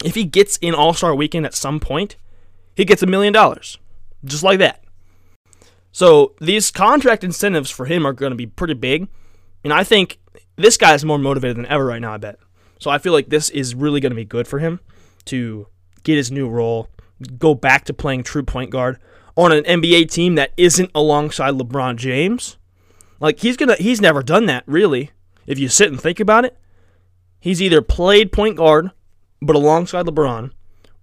if 0.04 0.14
he 0.14 0.24
gets 0.24 0.56
in 0.58 0.74
All 0.74 0.92
Star 0.92 1.14
weekend 1.14 1.46
at 1.46 1.54
some 1.54 1.80
point, 1.80 2.16
he 2.74 2.84
gets 2.84 3.02
a 3.02 3.06
million 3.06 3.32
dollars. 3.32 3.78
Just 4.24 4.42
like 4.42 4.58
that. 4.58 4.82
So 5.92 6.34
these 6.40 6.70
contract 6.70 7.24
incentives 7.24 7.70
for 7.70 7.86
him 7.86 8.06
are 8.06 8.12
going 8.12 8.30
to 8.30 8.36
be 8.36 8.46
pretty 8.46 8.74
big. 8.74 9.08
And 9.64 9.72
I 9.72 9.82
think 9.82 10.18
this 10.56 10.76
guy 10.76 10.94
is 10.94 11.04
more 11.04 11.18
motivated 11.18 11.56
than 11.56 11.66
ever 11.66 11.86
right 11.86 12.00
now, 12.00 12.12
I 12.12 12.18
bet. 12.18 12.38
So 12.78 12.90
I 12.90 12.98
feel 12.98 13.12
like 13.12 13.28
this 13.28 13.48
is 13.50 13.74
really 13.74 14.00
going 14.00 14.10
to 14.10 14.16
be 14.16 14.24
good 14.24 14.46
for 14.46 14.58
him 14.58 14.80
to 15.26 15.66
get 16.02 16.16
his 16.16 16.30
new 16.30 16.48
role, 16.48 16.88
go 17.38 17.54
back 17.54 17.84
to 17.86 17.94
playing 17.94 18.22
true 18.22 18.42
point 18.42 18.70
guard 18.70 18.98
on 19.36 19.52
an 19.52 19.64
NBA 19.64 20.10
team 20.10 20.34
that 20.36 20.52
isn't 20.56 20.90
alongside 20.94 21.54
LeBron 21.54 21.96
James. 21.96 22.56
Like 23.20 23.40
he's 23.40 23.56
to 23.56 23.74
he's 23.74 24.00
never 24.00 24.22
done 24.22 24.46
that 24.46 24.64
really. 24.66 25.10
If 25.46 25.58
you 25.58 25.68
sit 25.68 25.90
and 25.90 26.00
think 26.00 26.18
about 26.20 26.44
it, 26.44 26.58
he's 27.38 27.62
either 27.62 27.82
played 27.82 28.32
point 28.32 28.56
guard 28.56 28.90
but 29.40 29.56
alongside 29.56 30.06
LeBron 30.06 30.52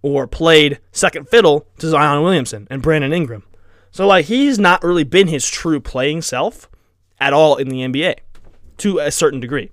or 0.01 0.27
played 0.27 0.79
second 0.91 1.29
fiddle 1.29 1.67
to 1.77 1.87
Zion 1.87 2.23
Williamson 2.23 2.67
and 2.69 2.81
Brandon 2.81 3.13
Ingram. 3.13 3.43
So 3.91 4.07
like 4.07 4.25
he's 4.25 4.59
not 4.59 4.83
really 4.83 5.03
been 5.03 5.27
his 5.27 5.47
true 5.47 5.79
playing 5.79 6.23
self 6.23 6.69
at 7.19 7.33
all 7.33 7.55
in 7.55 7.69
the 7.69 7.81
NBA 7.81 8.15
to 8.79 8.99
a 8.99 9.11
certain 9.11 9.39
degree. 9.39 9.71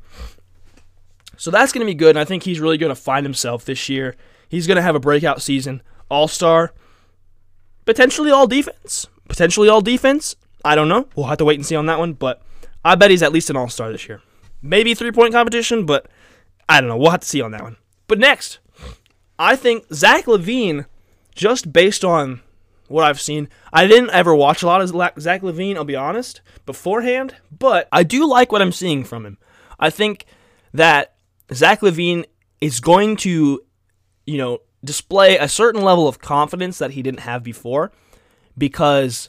So 1.36 1.50
that's 1.50 1.72
going 1.72 1.84
to 1.84 1.90
be 1.90 1.94
good 1.94 2.10
and 2.10 2.18
I 2.18 2.24
think 2.24 2.42
he's 2.42 2.60
really 2.60 2.78
going 2.78 2.94
to 2.94 3.00
find 3.00 3.24
himself 3.24 3.64
this 3.64 3.88
year. 3.88 4.14
He's 4.48 4.66
going 4.66 4.76
to 4.76 4.82
have 4.82 4.94
a 4.94 5.00
breakout 5.00 5.40
season, 5.40 5.82
all-star, 6.10 6.74
potentially 7.84 8.30
all 8.30 8.46
defense, 8.46 9.06
potentially 9.28 9.68
all 9.68 9.80
defense. 9.80 10.36
I 10.64 10.74
don't 10.74 10.88
know. 10.88 11.08
We'll 11.14 11.26
have 11.26 11.38
to 11.38 11.44
wait 11.44 11.58
and 11.58 11.66
see 11.66 11.76
on 11.76 11.86
that 11.86 11.98
one, 11.98 12.12
but 12.12 12.42
I 12.84 12.94
bet 12.94 13.10
he's 13.10 13.22
at 13.22 13.32
least 13.32 13.50
an 13.50 13.56
all-star 13.56 13.90
this 13.92 14.08
year. 14.08 14.22
Maybe 14.62 14.94
three-point 14.94 15.32
competition, 15.32 15.86
but 15.86 16.06
I 16.68 16.80
don't 16.80 16.88
know. 16.88 16.96
We'll 16.96 17.10
have 17.10 17.20
to 17.20 17.26
see 17.26 17.40
on 17.40 17.50
that 17.52 17.62
one. 17.62 17.76
But 18.06 18.18
next, 18.18 18.58
I 19.38 19.56
think 19.56 19.86
Zach 19.92 20.26
LaVine, 20.26 20.86
just 21.34 21.72
based 21.72 22.04
on 22.04 22.40
what 22.88 23.04
I've 23.04 23.20
seen, 23.20 23.48
I 23.72 23.86
didn't 23.86 24.10
ever 24.10 24.34
watch 24.34 24.62
a 24.62 24.66
lot 24.66 24.82
of 24.82 24.88
Zach 24.88 25.42
LaVine, 25.42 25.76
I'll 25.76 25.84
be 25.84 25.96
honest, 25.96 26.42
beforehand, 26.66 27.36
but 27.56 27.88
I 27.90 28.02
do 28.02 28.28
like 28.28 28.52
what 28.52 28.60
I'm 28.60 28.72
seeing 28.72 29.04
from 29.04 29.24
him. 29.24 29.38
I 29.78 29.90
think 29.90 30.26
that 30.74 31.14
Zach 31.52 31.80
LaVine 31.80 32.26
is 32.60 32.80
going 32.80 33.16
to, 33.16 33.62
you 34.26 34.38
know, 34.38 34.58
display 34.84 35.36
a 35.36 35.48
certain 35.48 35.82
level 35.82 36.08
of 36.08 36.18
confidence 36.20 36.78
that 36.78 36.92
he 36.92 37.02
didn't 37.02 37.20
have 37.20 37.42
before 37.42 37.92
because, 38.56 39.28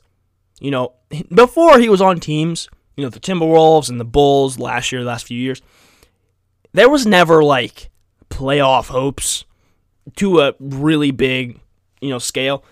you 0.60 0.72
know, 0.72 0.94
before 1.34 1.80
he 1.80 1.90
was 1.90 2.02
on 2.02 2.20
teams, 2.20 2.70
you 2.96 3.04
know, 3.04 3.10
the 3.10 3.20
Timberwolves 3.20 3.90
and 3.90 4.00
the 4.00 4.06
Bulls 4.06 4.60
last 4.60 4.92
year, 4.92 5.04
last 5.04 5.26
few 5.26 5.38
years, 5.38 5.62
there 6.74 6.90
was 6.90 7.06
never 7.06 7.44
like 7.44 7.90
playoff 8.30 8.88
hopes 8.88 9.46
to 10.16 10.40
a 10.42 10.54
really 10.60 11.12
big, 11.12 11.60
you 12.00 12.10
know, 12.10 12.20
scale. 12.20 12.64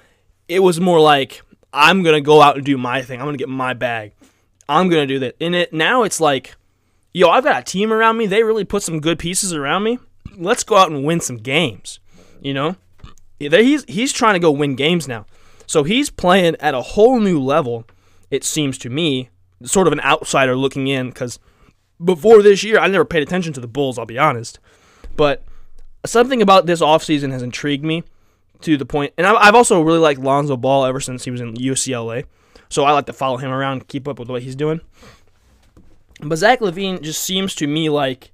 It 0.48 0.62
was 0.62 0.79
more 0.79 1.00
like 1.00 1.41
I'm 1.74 2.03
gonna 2.03 2.21
go 2.21 2.41
out 2.41 2.55
and 2.55 2.65
do 2.65 2.77
my 2.77 3.01
thing. 3.01 3.19
I'm 3.19 3.27
gonna 3.27 3.38
get 3.38 3.50
my 3.50 3.74
bag. 3.74 4.13
I'm 4.67 4.89
gonna 4.89 5.07
do 5.07 5.19
that. 5.19 5.36
In 5.39 5.53
it 5.53 5.74
now, 5.74 6.03
it's 6.03 6.19
like, 6.19 6.55
yo, 7.13 7.29
I've 7.29 7.43
got 7.43 7.62
a 7.62 7.63
team 7.63 7.91
around 7.91 8.17
me. 8.17 8.25
They 8.25 8.43
really 8.43 8.65
put 8.65 8.83
some 8.83 9.00
good 9.00 9.19
pieces 9.19 9.53
around 9.53 9.83
me. 9.83 10.00
Let's 10.38 10.63
go 10.63 10.77
out 10.77 10.91
and 10.91 11.03
win 11.03 11.19
some 11.19 11.38
games. 11.38 12.00
You 12.41 12.53
know, 12.53 12.75
he's 13.39 13.84
he's 13.86 14.13
trying 14.13 14.34
to 14.34 14.39
go 14.39 14.51
win 14.51 14.75
games 14.75 15.08
now. 15.08 15.25
So 15.67 15.84
he's 15.84 16.10
playing 16.10 16.55
at 16.60 16.74
a 16.74 16.81
whole 16.81 17.19
new 17.19 17.39
level. 17.39 17.86
It 18.31 18.43
seems 18.43 18.77
to 18.79 18.89
me, 18.89 19.29
sort 19.63 19.88
of 19.88 19.93
an 19.93 20.01
outsider 20.01 20.55
looking 20.55 20.88
in, 20.88 21.10
because 21.10 21.39
before 22.03 22.41
this 22.41 22.63
year, 22.63 22.79
I 22.79 22.88
never 22.88 23.05
paid 23.05 23.24
attention 23.24 23.53
to 23.53 23.62
the 23.62 23.67
Bulls. 23.67 23.98
I'll 23.98 24.05
be 24.05 24.17
honest, 24.17 24.60
but 25.15 25.43
something 26.05 26.41
about 26.41 26.65
this 26.65 26.81
offseason 26.81 27.31
has 27.31 27.41
intrigued 27.41 27.84
me 27.84 28.03
to 28.62 28.77
the 28.77 28.86
point, 28.86 29.13
and 29.17 29.25
I've 29.25 29.55
also 29.55 29.81
really 29.81 30.00
liked 30.00 30.19
Lonzo 30.19 30.58
Ball 30.58 30.86
ever 30.86 31.00
since 31.00 31.24
he 31.24 31.31
was 31.31 31.41
in 31.41 31.55
UCLA. 31.55 32.25
So 32.69 32.84
I 32.84 32.91
like 32.91 33.08
to 33.08 33.13
follow 33.13 33.38
him 33.38 33.50
around, 33.50 33.88
keep 33.88 34.08
up 34.08 34.19
with 34.19 34.29
what 34.29 34.43
he's 34.43 34.55
doing. 34.55 34.81
But 36.22 36.36
Zach 36.36 36.60
LaVine 36.60 37.01
just 37.01 37.24
seems 37.24 37.55
to 37.55 37.67
me 37.67 37.89
like 37.89 38.31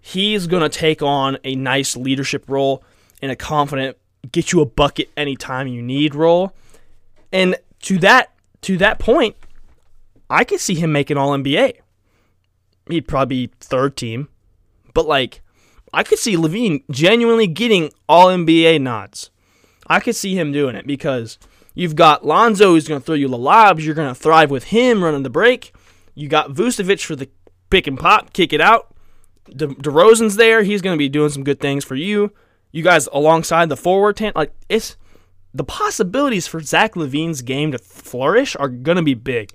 he's 0.00 0.46
going 0.46 0.62
to 0.62 0.68
take 0.68 1.02
on 1.02 1.38
a 1.44 1.54
nice 1.54 1.96
leadership 1.96 2.44
role 2.48 2.82
and 3.22 3.30
a 3.30 3.36
confident, 3.36 3.96
get 4.30 4.52
you 4.52 4.60
a 4.60 4.66
bucket 4.66 5.10
anytime 5.16 5.68
you 5.68 5.80
need 5.80 6.14
role. 6.14 6.52
And 7.32 7.56
to 7.82 7.98
that 7.98 8.32
to 8.62 8.76
that 8.78 8.98
point, 8.98 9.36
I 10.28 10.44
could 10.44 10.60
see 10.60 10.74
him 10.74 10.92
making 10.92 11.16
all 11.16 11.30
NBA. 11.30 11.78
He'd 12.88 13.08
probably 13.08 13.46
be 13.46 13.52
third 13.60 13.96
team, 13.96 14.28
but 14.92 15.06
like 15.06 15.40
I 15.94 16.02
could 16.02 16.18
see 16.18 16.36
LaVine 16.36 16.82
genuinely 16.90 17.46
getting 17.46 17.92
all 18.08 18.28
NBA 18.28 18.80
nods. 18.80 19.30
I 19.86 20.00
could 20.00 20.16
see 20.16 20.38
him 20.38 20.52
doing 20.52 20.74
it 20.74 20.86
because 20.86 21.38
you've 21.74 21.96
got 21.96 22.24
Lonzo 22.24 22.70
who's 22.70 22.88
going 22.88 23.00
to 23.00 23.04
throw 23.04 23.14
you 23.14 23.28
the 23.28 23.38
lobs. 23.38 23.84
You're 23.84 23.94
going 23.94 24.12
to 24.12 24.20
thrive 24.20 24.50
with 24.50 24.64
him 24.64 25.04
running 25.04 25.22
the 25.22 25.30
break. 25.30 25.74
You 26.14 26.28
got 26.28 26.50
Vucevic 26.50 27.04
for 27.04 27.16
the 27.16 27.28
pick 27.70 27.86
and 27.86 27.98
pop, 27.98 28.32
kick 28.32 28.52
it 28.52 28.60
out. 28.60 28.94
De- 29.50 29.68
DeRozan's 29.68 30.36
there. 30.36 30.62
He's 30.62 30.82
going 30.82 30.94
to 30.94 30.98
be 30.98 31.08
doing 31.08 31.30
some 31.30 31.44
good 31.44 31.60
things 31.60 31.84
for 31.84 31.94
you. 31.94 32.32
You 32.72 32.82
guys 32.82 33.08
alongside 33.12 33.68
the 33.68 33.76
forward 33.76 34.16
tent, 34.16 34.34
like 34.34 34.52
it's 34.68 34.96
the 35.54 35.64
possibilities 35.64 36.46
for 36.46 36.60
Zach 36.60 36.94
LaVine's 36.94 37.42
game 37.42 37.72
to 37.72 37.78
flourish 37.78 38.56
are 38.56 38.68
to 38.96 39.02
be 39.02 39.14
big. 39.14 39.52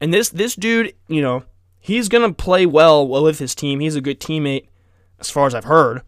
And 0.00 0.14
this 0.14 0.30
this 0.30 0.54
dude, 0.54 0.94
you 1.08 1.20
know, 1.20 1.44
he's 1.80 2.08
to 2.28 2.34
play 2.34 2.66
well 2.66 3.06
with 3.06 3.38
his 3.38 3.54
team. 3.54 3.80
He's 3.80 3.96
a 3.96 4.00
good 4.00 4.20
teammate 4.20 4.68
as 5.18 5.30
far 5.30 5.46
as 5.46 5.54
I've 5.54 5.64
heard. 5.64 6.02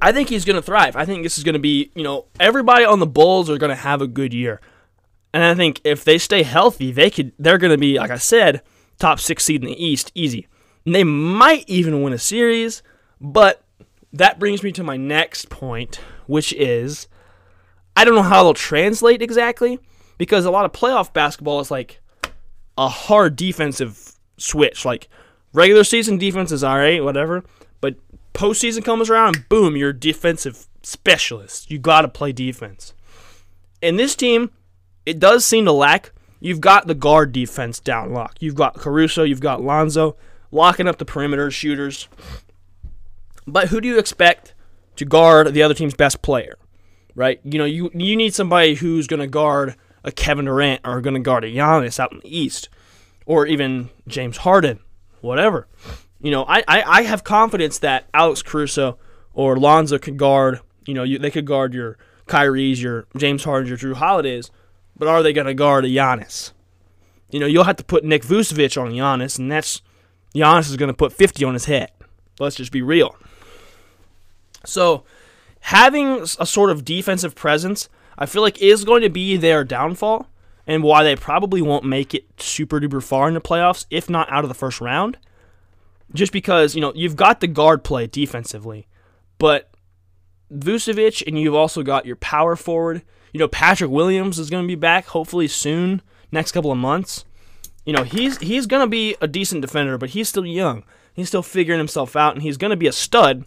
I 0.00 0.12
think 0.12 0.28
he's 0.28 0.44
to 0.56 0.62
thrive. 0.62 0.96
I 0.96 1.04
think 1.04 1.22
this 1.22 1.38
is 1.38 1.44
to 1.54 1.60
be, 1.60 1.90
you 1.94 2.02
know, 2.02 2.26
everybody 2.38 2.84
on 2.84 3.00
the 3.00 3.06
Bulls 3.06 3.48
are 3.48 3.58
to 3.70 3.76
have 3.76 4.02
a 4.02 4.06
good 4.06 4.34
year. 4.34 4.60
And 5.32 5.42
I 5.42 5.54
think 5.54 5.80
if 5.84 6.04
they 6.04 6.18
stay 6.18 6.42
healthy, 6.42 6.92
they 6.92 7.10
could 7.10 7.32
they're 7.38 7.58
to 7.72 7.78
be 7.78 7.98
like 7.98 8.10
I 8.10 8.18
said, 8.18 8.62
top 8.98 9.18
6 9.18 9.42
seed 9.42 9.62
in 9.62 9.68
the 9.68 9.84
East 9.84 10.12
easy. 10.14 10.46
And 10.84 10.94
they 10.94 11.04
might 11.04 11.64
even 11.68 12.02
win 12.02 12.12
a 12.12 12.18
series, 12.18 12.82
but 13.20 13.63
that 14.14 14.38
brings 14.38 14.62
me 14.62 14.72
to 14.72 14.82
my 14.82 14.96
next 14.96 15.50
point, 15.50 16.00
which 16.26 16.52
is 16.54 17.08
I 17.96 18.04
don't 18.04 18.14
know 18.14 18.22
how 18.22 18.42
they'll 18.42 18.54
translate 18.54 19.22
exactly 19.22 19.78
because 20.18 20.44
a 20.44 20.50
lot 20.50 20.64
of 20.64 20.72
playoff 20.72 21.12
basketball 21.12 21.60
is 21.60 21.70
like 21.70 22.00
a 22.78 22.88
hard 22.88 23.36
defensive 23.36 24.14
switch. 24.36 24.84
Like 24.84 25.08
regular 25.52 25.84
season 25.84 26.18
defense 26.18 26.50
is 26.50 26.64
all 26.64 26.78
right, 26.78 27.02
whatever 27.04 27.44
but 27.84 27.96
postseason 28.32 28.82
comes 28.82 29.10
around, 29.10 29.46
boom, 29.50 29.76
you're 29.76 29.90
a 29.90 30.00
defensive 30.00 30.68
specialist. 30.82 31.70
You 31.70 31.78
got 31.78 32.00
to 32.00 32.08
play 32.08 32.32
defense. 32.32 32.94
In 33.82 33.96
this 33.96 34.16
team, 34.16 34.52
it 35.04 35.18
does 35.18 35.44
seem 35.44 35.66
to 35.66 35.72
lack. 35.72 36.12
You've 36.40 36.62
got 36.62 36.86
the 36.86 36.94
guard 36.94 37.32
defense 37.32 37.80
down 37.80 38.14
lock. 38.14 38.36
You've 38.40 38.54
got 38.54 38.76
Caruso, 38.76 39.22
you've 39.22 39.42
got 39.42 39.62
Lonzo 39.62 40.16
locking 40.50 40.88
up 40.88 40.96
the 40.96 41.04
perimeter 41.04 41.50
shooters. 41.50 42.08
But 43.46 43.68
who 43.68 43.80
do 43.80 43.88
you 43.88 43.98
expect 43.98 44.54
to 44.96 45.04
guard 45.04 45.52
the 45.52 45.62
other 45.62 45.74
team's 45.74 45.94
best 45.94 46.22
player? 46.22 46.56
Right? 47.14 47.40
You 47.44 47.58
know, 47.58 47.64
you 47.64 47.90
you 47.94 48.16
need 48.16 48.34
somebody 48.34 48.74
who's 48.74 49.06
going 49.06 49.20
to 49.20 49.26
guard 49.26 49.76
a 50.02 50.12
Kevin 50.12 50.44
Durant 50.44 50.80
or 50.84 51.00
going 51.00 51.14
to 51.14 51.20
guard 51.20 51.44
a 51.44 51.50
Giannis 51.50 51.98
out 51.98 52.12
in 52.12 52.18
the 52.18 52.36
East 52.36 52.68
or 53.26 53.46
even 53.46 53.90
James 54.06 54.38
Harden, 54.38 54.80
whatever. 55.20 55.66
You 56.20 56.30
know, 56.30 56.44
I, 56.44 56.62
I, 56.68 56.82
I 56.82 57.02
have 57.02 57.24
confidence 57.24 57.78
that 57.78 58.08
Alex 58.14 58.42
Caruso 58.42 58.98
or 59.32 59.56
Lonzo 59.56 59.98
could 59.98 60.16
guard, 60.16 60.60
you 60.86 60.94
know, 60.94 61.02
you, 61.02 61.18
they 61.18 61.30
could 61.30 61.46
guard 61.46 61.74
your 61.74 61.98
Kyrie's, 62.26 62.82
your 62.82 63.06
James 63.16 63.44
Harden, 63.44 63.68
your 63.68 63.76
Jrue 63.76 63.94
Holidays, 63.94 64.50
but 64.96 65.08
are 65.08 65.22
they 65.22 65.32
going 65.32 65.46
to 65.46 65.54
guard 65.54 65.84
a 65.84 65.88
Giannis? 65.88 66.52
You 67.30 67.40
know, 67.40 67.46
you'll 67.46 67.64
have 67.64 67.76
to 67.76 67.84
put 67.84 68.04
Nick 68.04 68.22
Vucevic 68.22 68.80
on 68.80 68.92
Giannis, 68.92 69.38
and 69.38 69.50
that's 69.50 69.82
Giannis 70.34 70.70
is 70.70 70.76
going 70.76 70.88
to 70.88 70.94
put 70.94 71.12
50 71.12 71.44
on 71.44 71.54
his 71.54 71.64
head. 71.64 71.90
Let's 72.38 72.56
just 72.56 72.72
be 72.72 72.82
real. 72.82 73.16
So 74.64 75.04
having 75.60 76.20
a 76.38 76.46
sort 76.46 76.70
of 76.70 76.84
defensive 76.84 77.34
presence, 77.34 77.88
I 78.18 78.26
feel 78.26 78.42
like 78.42 78.60
is 78.60 78.84
going 78.84 79.02
to 79.02 79.10
be 79.10 79.36
their 79.36 79.64
downfall 79.64 80.28
and 80.66 80.82
why 80.82 81.04
they 81.04 81.16
probably 81.16 81.62
won't 81.62 81.84
make 81.84 82.14
it 82.14 82.40
super 82.40 82.80
duper 82.80 83.02
far 83.02 83.28
in 83.28 83.34
the 83.34 83.40
playoffs, 83.40 83.86
if 83.90 84.08
not 84.08 84.30
out 84.30 84.44
of 84.44 84.48
the 84.48 84.54
first 84.54 84.80
round. 84.80 85.18
Just 86.12 86.32
because, 86.32 86.74
you 86.74 86.80
know, 86.80 86.92
you've 86.94 87.16
got 87.16 87.40
the 87.40 87.46
guard 87.46 87.82
play 87.82 88.06
defensively, 88.06 88.86
but 89.38 89.70
Vucevic 90.52 91.26
and 91.26 91.38
you've 91.38 91.54
also 91.54 91.82
got 91.82 92.06
your 92.06 92.16
power 92.16 92.56
forward. 92.56 93.02
You 93.32 93.40
know, 93.40 93.48
Patrick 93.48 93.90
Williams 93.90 94.38
is 94.38 94.50
going 94.50 94.62
to 94.62 94.68
be 94.68 94.76
back 94.76 95.06
hopefully 95.06 95.48
soon, 95.48 96.02
next 96.30 96.52
couple 96.52 96.70
of 96.70 96.78
months. 96.78 97.24
You 97.84 97.92
know, 97.92 98.04
he's 98.04 98.38
he's 98.38 98.66
going 98.66 98.82
to 98.82 98.88
be 98.88 99.16
a 99.20 99.26
decent 99.26 99.60
defender, 99.60 99.98
but 99.98 100.10
he's 100.10 100.28
still 100.28 100.46
young. 100.46 100.84
He's 101.12 101.28
still 101.28 101.42
figuring 101.42 101.78
himself 101.78 102.16
out 102.16 102.34
and 102.34 102.42
he's 102.42 102.56
going 102.56 102.70
to 102.70 102.76
be 102.76 102.86
a 102.86 102.92
stud. 102.92 103.44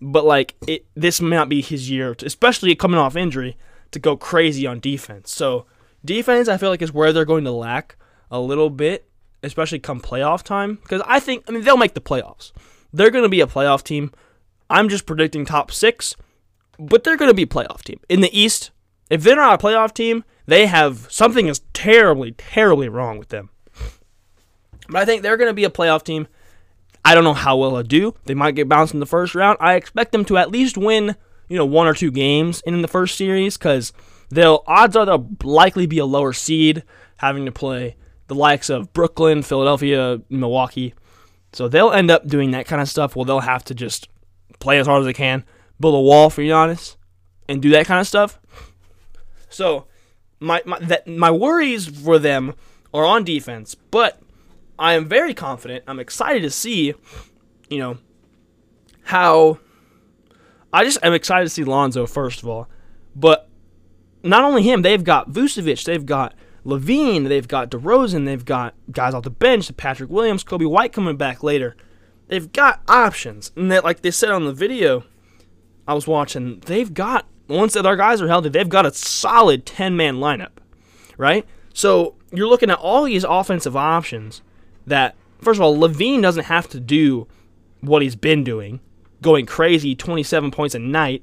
But 0.00 0.24
like 0.24 0.54
it 0.66 0.86
this 0.94 1.20
may 1.20 1.36
not 1.36 1.48
be 1.48 1.60
his 1.60 1.90
year, 1.90 2.16
especially 2.24 2.74
coming 2.74 2.98
off 2.98 3.16
injury 3.16 3.56
to 3.90 3.98
go 3.98 4.16
crazy 4.16 4.66
on 4.66 4.80
defense. 4.80 5.30
So, 5.30 5.66
defense 6.04 6.48
I 6.48 6.56
feel 6.56 6.70
like 6.70 6.82
is 6.82 6.92
where 6.92 7.12
they're 7.12 7.24
going 7.24 7.44
to 7.44 7.52
lack 7.52 7.96
a 8.30 8.40
little 8.40 8.70
bit, 8.70 9.08
especially 9.42 9.78
come 9.78 10.00
playoff 10.00 10.42
time 10.42 10.76
because 10.76 11.02
I 11.06 11.20
think 11.20 11.44
I 11.48 11.52
mean 11.52 11.64
they'll 11.64 11.76
make 11.76 11.94
the 11.94 12.00
playoffs. 12.00 12.52
They're 12.92 13.10
going 13.10 13.24
to 13.24 13.28
be 13.28 13.40
a 13.40 13.46
playoff 13.46 13.82
team. 13.82 14.12
I'm 14.68 14.88
just 14.88 15.06
predicting 15.06 15.44
top 15.44 15.72
6, 15.72 16.16
but 16.78 17.04
they're 17.04 17.16
going 17.16 17.30
to 17.30 17.34
be 17.34 17.42
a 17.42 17.46
playoff 17.46 17.82
team. 17.82 18.00
In 18.08 18.20
the 18.20 18.38
East, 18.38 18.70
if 19.10 19.22
they're 19.22 19.36
not 19.36 19.60
a 19.60 19.64
playoff 19.64 19.92
team, 19.92 20.24
they 20.46 20.66
have 20.66 21.06
something 21.10 21.46
is 21.46 21.60
terribly, 21.72 22.32
terribly 22.32 22.88
wrong 22.88 23.18
with 23.18 23.28
them. 23.28 23.50
But 24.88 25.02
I 25.02 25.04
think 25.04 25.22
they're 25.22 25.36
going 25.36 25.50
to 25.50 25.54
be 25.54 25.64
a 25.64 25.70
playoff 25.70 26.02
team. 26.02 26.26
I 27.04 27.14
don't 27.14 27.24
know 27.24 27.34
how 27.34 27.56
well 27.56 27.72
they'll 27.72 27.82
do. 27.82 28.14
They 28.24 28.34
might 28.34 28.54
get 28.54 28.68
bounced 28.68 28.94
in 28.94 29.00
the 29.00 29.06
first 29.06 29.34
round. 29.34 29.58
I 29.60 29.74
expect 29.74 30.12
them 30.12 30.24
to 30.26 30.36
at 30.36 30.50
least 30.50 30.76
win, 30.76 31.16
you 31.48 31.56
know, 31.56 31.64
one 31.64 31.86
or 31.86 31.94
two 31.94 32.10
games 32.10 32.60
in 32.66 32.82
the 32.82 32.88
first 32.88 33.16
series 33.16 33.56
because 33.56 33.92
they'll 34.30 34.62
odds 34.66 34.96
are 34.96 35.06
they'll 35.06 35.28
likely 35.42 35.86
be 35.86 35.98
a 35.98 36.04
lower 36.04 36.32
seed, 36.32 36.82
having 37.16 37.46
to 37.46 37.52
play 37.52 37.96
the 38.26 38.34
likes 38.34 38.70
of 38.70 38.92
Brooklyn, 38.92 39.42
Philadelphia, 39.42 40.20
Milwaukee. 40.28 40.94
So 41.52 41.68
they'll 41.68 41.90
end 41.90 42.10
up 42.10 42.26
doing 42.26 42.52
that 42.52 42.66
kind 42.66 42.80
of 42.80 42.88
stuff. 42.88 43.16
Well, 43.16 43.24
they'll 43.24 43.40
have 43.40 43.64
to 43.64 43.74
just 43.74 44.08
play 44.60 44.78
as 44.78 44.86
hard 44.86 45.00
as 45.00 45.06
they 45.06 45.12
can, 45.12 45.44
build 45.80 45.94
a 45.94 46.00
wall 46.00 46.30
for 46.30 46.42
Giannis, 46.42 46.96
and 47.48 47.60
do 47.60 47.70
that 47.70 47.86
kind 47.86 48.00
of 48.00 48.06
stuff. 48.06 48.38
So 49.48 49.86
my 50.38 50.62
my 50.64 50.78
that 50.80 51.08
my 51.08 51.30
worries 51.30 51.86
for 51.86 52.18
them 52.18 52.54
are 52.94 53.04
on 53.04 53.24
defense, 53.24 53.74
but 53.74 54.20
I 54.80 54.94
am 54.94 55.06
very 55.06 55.34
confident. 55.34 55.84
I'm 55.86 56.00
excited 56.00 56.40
to 56.40 56.50
see, 56.50 56.94
you 57.68 57.78
know, 57.78 57.98
how 59.02 59.58
I 60.72 60.84
just 60.84 60.98
am 61.02 61.12
excited 61.12 61.44
to 61.44 61.50
see 61.50 61.64
Lonzo 61.64 62.06
first 62.06 62.42
of 62.42 62.48
all, 62.48 62.66
but 63.14 63.48
not 64.22 64.42
only 64.42 64.62
him, 64.62 64.80
they've 64.80 65.04
got 65.04 65.30
Vucevic, 65.30 65.84
they've 65.84 66.06
got 66.06 66.34
LaVine, 66.64 67.28
they've 67.28 67.46
got 67.46 67.70
DeRozan, 67.70 68.24
they've 68.24 68.44
got 68.44 68.74
guys 68.90 69.12
off 69.12 69.24
the 69.24 69.30
bench, 69.30 69.74
Patrick 69.76 70.08
Williams, 70.08 70.44
Coby 70.44 70.68
White 70.68 70.94
coming 70.94 71.16
back 71.16 71.42
later. 71.42 71.76
They've 72.28 72.50
got 72.50 72.80
options, 72.88 73.52
and 73.56 73.70
that 73.70 73.84
like 73.84 74.00
they 74.00 74.10
said 74.10 74.30
on 74.30 74.46
the 74.46 74.52
video 74.52 75.04
I 75.86 75.92
was 75.92 76.06
watching, 76.06 76.60
they've 76.60 76.92
got 76.92 77.26
once 77.48 77.74
that 77.74 77.84
our 77.84 77.96
guys 77.96 78.22
are 78.22 78.28
healthy, 78.28 78.48
they've 78.48 78.66
got 78.66 78.86
a 78.86 78.94
solid 78.94 79.66
ten 79.66 79.94
man 79.94 80.16
lineup, 80.16 80.52
right? 81.18 81.44
So 81.74 82.14
you're 82.32 82.48
looking 82.48 82.70
at 82.70 82.78
all 82.78 83.04
these 83.04 83.24
offensive 83.24 83.76
options 83.76 84.40
that 84.86 85.16
first 85.40 85.58
of 85.58 85.62
all, 85.62 85.76
LaVine 85.76 86.22
doesn't 86.22 86.44
have 86.44 86.68
to 86.68 86.80
do 86.80 87.26
what 87.80 88.02
he's 88.02 88.16
been 88.16 88.44
doing, 88.44 88.80
going 89.22 89.46
crazy, 89.46 89.94
27 89.94 90.50
points 90.50 90.74
a 90.74 90.78
night 90.78 91.22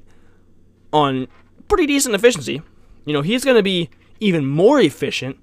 on 0.92 1.28
pretty 1.68 1.86
decent 1.86 2.14
efficiency. 2.14 2.62
You 3.04 3.12
know, 3.12 3.22
he's 3.22 3.44
going 3.44 3.56
to 3.56 3.62
be 3.62 3.90
even 4.20 4.46
more 4.46 4.80
efficient, 4.80 5.38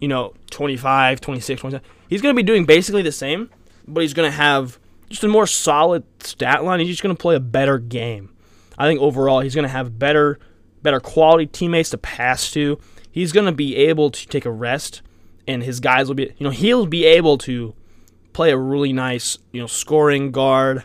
you 0.00 0.08
know, 0.08 0.34
25, 0.50 1.20
26, 1.20 1.60
27. 1.60 1.88
He's 2.08 2.22
going 2.22 2.34
to 2.34 2.36
be 2.36 2.46
doing 2.46 2.64
basically 2.64 3.02
the 3.02 3.12
same, 3.12 3.50
but 3.86 4.00
he's 4.00 4.14
going 4.14 4.30
to 4.30 4.36
have 4.36 4.78
just 5.10 5.24
a 5.24 5.28
more 5.28 5.46
solid 5.46 6.04
stat 6.20 6.64
line. 6.64 6.80
He's 6.80 6.88
just 6.88 7.02
going 7.02 7.14
to 7.14 7.20
play 7.20 7.36
a 7.36 7.40
better 7.40 7.78
game. 7.78 8.32
I 8.78 8.86
think 8.86 9.00
overall 9.00 9.40
he's 9.40 9.54
going 9.54 9.64
to 9.64 9.68
have 9.68 9.98
better 9.98 10.38
better 10.82 11.00
quality 11.00 11.46
teammates 11.46 11.90
to 11.90 11.98
pass 11.98 12.50
to. 12.52 12.78
He's 13.10 13.32
going 13.32 13.46
to 13.46 13.52
be 13.52 13.76
able 13.76 14.10
to 14.10 14.28
take 14.28 14.44
a 14.44 14.50
rest 14.50 15.02
and 15.46 15.62
his 15.62 15.80
guys 15.80 16.08
will 16.08 16.14
be, 16.14 16.34
you 16.36 16.44
know, 16.44 16.50
he'll 16.50 16.86
be 16.86 17.04
able 17.04 17.38
to 17.38 17.74
play 18.32 18.50
a 18.50 18.58
really 18.58 18.92
nice, 18.92 19.38
you 19.52 19.60
know, 19.60 19.66
scoring 19.66 20.30
guard. 20.30 20.84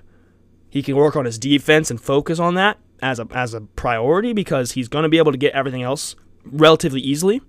He 0.70 0.82
can 0.82 0.96
work 0.96 1.16
on 1.16 1.26
his 1.26 1.38
defense 1.38 1.92
and 1.92 2.00
focus 2.00 2.40
on 2.40 2.56
that 2.56 2.78
as 3.02 3.20
a 3.20 3.28
as 3.32 3.54
a 3.54 3.62
priority 3.62 4.34
because 4.34 4.72
he's 4.72 4.88
going 4.88 5.04
to 5.04 5.10
be 5.10 5.18
able 5.18 5.32
to 5.32 5.38
get 5.38 5.54
everything 5.54 5.82
else 5.82 6.16
relatively 6.46 7.02
easily. 7.02 7.42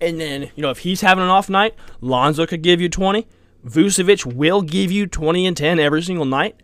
And 0.00 0.20
then, 0.20 0.50
you 0.54 0.62
know, 0.62 0.70
if 0.70 0.78
he's 0.78 1.00
having 1.02 1.24
an 1.24 1.30
off 1.30 1.50
night, 1.50 1.74
Lonzo 2.00 2.46
could 2.46 2.62
give 2.62 2.80
you 2.80 2.88
20. 2.88 3.26
Vucevic 3.66 4.24
will 4.24 4.62
give 4.62 4.90
you 4.90 5.06
20 5.06 5.46
and 5.46 5.56
10 5.56 5.78
every 5.78 6.02
single 6.02 6.24
night. 6.24 6.56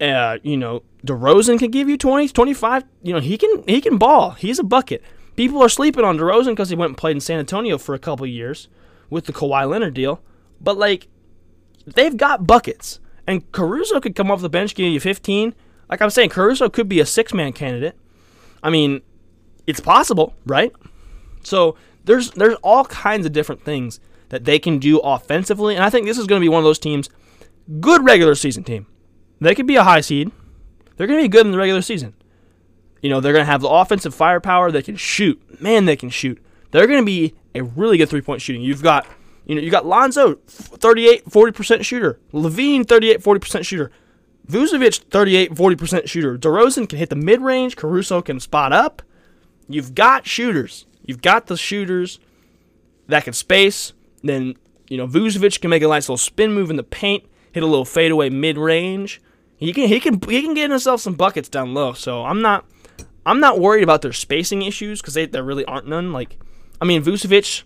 Uh, 0.00 0.38
you 0.42 0.56
know, 0.56 0.82
DeRozan 1.06 1.58
can 1.58 1.70
give 1.70 1.88
you 1.88 1.96
20, 1.96 2.28
25. 2.28 2.84
You 3.02 3.14
know, 3.14 3.20
he 3.20 3.38
can 3.38 3.64
he 3.66 3.80
can 3.80 3.98
ball. 3.98 4.32
He's 4.32 4.58
a 4.58 4.64
bucket. 4.64 5.02
People 5.40 5.62
are 5.62 5.70
sleeping 5.70 6.04
on 6.04 6.18
DeRozan 6.18 6.50
because 6.50 6.68
he 6.68 6.76
went 6.76 6.90
and 6.90 6.98
played 6.98 7.16
in 7.16 7.20
San 7.22 7.38
Antonio 7.38 7.78
for 7.78 7.94
a 7.94 7.98
couple 7.98 8.26
years 8.26 8.68
with 9.08 9.24
the 9.24 9.32
Kawhi 9.32 9.66
Leonard 9.66 9.94
deal. 9.94 10.20
But 10.60 10.76
like, 10.76 11.08
they've 11.86 12.14
got 12.14 12.46
buckets, 12.46 13.00
and 13.26 13.50
Caruso 13.50 14.00
could 14.00 14.14
come 14.14 14.30
off 14.30 14.42
the 14.42 14.50
bench, 14.50 14.74
give 14.74 14.92
you 14.92 15.00
15. 15.00 15.54
Like 15.88 16.02
I'm 16.02 16.10
saying, 16.10 16.28
Caruso 16.28 16.68
could 16.68 16.90
be 16.90 17.00
a 17.00 17.06
six-man 17.06 17.54
candidate. 17.54 17.96
I 18.62 18.68
mean, 18.68 19.00
it's 19.66 19.80
possible, 19.80 20.34
right? 20.44 20.74
So 21.42 21.74
there's 22.04 22.32
there's 22.32 22.56
all 22.56 22.84
kinds 22.84 23.24
of 23.24 23.32
different 23.32 23.64
things 23.64 23.98
that 24.28 24.44
they 24.44 24.58
can 24.58 24.78
do 24.78 24.98
offensively, 24.98 25.74
and 25.74 25.82
I 25.82 25.88
think 25.88 26.06
this 26.06 26.18
is 26.18 26.26
going 26.26 26.42
to 26.42 26.44
be 26.44 26.50
one 26.50 26.60
of 26.60 26.64
those 26.64 26.78
teams. 26.78 27.08
Good 27.80 28.04
regular 28.04 28.34
season 28.34 28.62
team. 28.62 28.88
They 29.40 29.54
could 29.54 29.66
be 29.66 29.76
a 29.76 29.84
high 29.84 30.02
seed. 30.02 30.32
They're 30.98 31.06
going 31.06 31.18
to 31.18 31.24
be 31.24 31.32
good 31.32 31.46
in 31.46 31.52
the 31.52 31.56
regular 31.56 31.80
season. 31.80 32.12
You 33.02 33.10
know, 33.10 33.20
they're 33.20 33.32
going 33.32 33.44
to 33.44 33.50
have 33.50 33.62
the 33.62 33.68
offensive 33.68 34.14
firepower. 34.14 34.70
They 34.70 34.82
can 34.82 34.96
shoot. 34.96 35.60
Man, 35.60 35.86
they 35.86 35.96
can 35.96 36.10
shoot. 36.10 36.42
They're 36.70 36.86
going 36.86 37.00
to 37.00 37.06
be 37.06 37.34
a 37.54 37.62
really 37.62 37.98
good 37.98 38.08
three 38.08 38.20
point 38.20 38.42
shooting. 38.42 38.62
You've 38.62 38.82
got, 38.82 39.06
you 39.46 39.54
know, 39.54 39.60
you 39.60 39.70
got 39.70 39.86
Lonzo, 39.86 40.34
38, 40.46 41.26
40% 41.26 41.84
shooter. 41.84 42.20
LaVine, 42.32 42.86
38, 42.86 43.22
40% 43.22 43.64
shooter. 43.64 43.90
Vucevic, 44.46 44.98
38, 45.10 45.52
40% 45.52 46.08
shooter. 46.08 46.38
DeRozan 46.38 46.88
can 46.88 46.98
hit 46.98 47.08
the 47.08 47.16
mid 47.16 47.40
range. 47.40 47.76
Caruso 47.76 48.20
can 48.20 48.40
spot 48.40 48.72
up. 48.72 49.02
You've 49.68 49.94
got 49.94 50.26
shooters. 50.26 50.86
You've 51.04 51.22
got 51.22 51.46
the 51.46 51.56
shooters 51.56 52.18
that 53.06 53.24
can 53.24 53.32
space. 53.32 53.92
Then, 54.22 54.56
you 54.88 54.96
know, 54.96 55.06
Vucevic 55.06 55.60
can 55.60 55.70
make 55.70 55.82
a 55.82 55.88
nice 55.88 56.08
little 56.08 56.18
spin 56.18 56.52
move 56.52 56.70
in 56.70 56.76
the 56.76 56.82
paint, 56.82 57.24
hit 57.52 57.62
a 57.62 57.66
little 57.66 57.84
fadeaway 57.84 58.30
mid 58.30 58.58
range. 58.58 59.20
He 59.56 59.72
can 59.72 59.88
he 59.88 60.00
can 60.00 60.20
he 60.28 60.42
can 60.42 60.54
get 60.54 60.70
himself 60.70 61.00
some 61.00 61.14
buckets 61.14 61.48
down 61.48 61.74
low. 61.74 61.92
So 61.92 62.24
I'm 62.24 62.42
not 62.42 62.64
I'm 63.26 63.40
not 63.40 63.60
worried 63.60 63.82
about 63.82 64.02
their 64.02 64.12
spacing 64.12 64.62
issues 64.62 65.00
because 65.00 65.14
there 65.14 65.42
really 65.42 65.64
aren't 65.64 65.86
none. 65.86 66.12
Like, 66.12 66.38
I 66.80 66.84
mean, 66.84 67.02
Vucevic, 67.02 67.64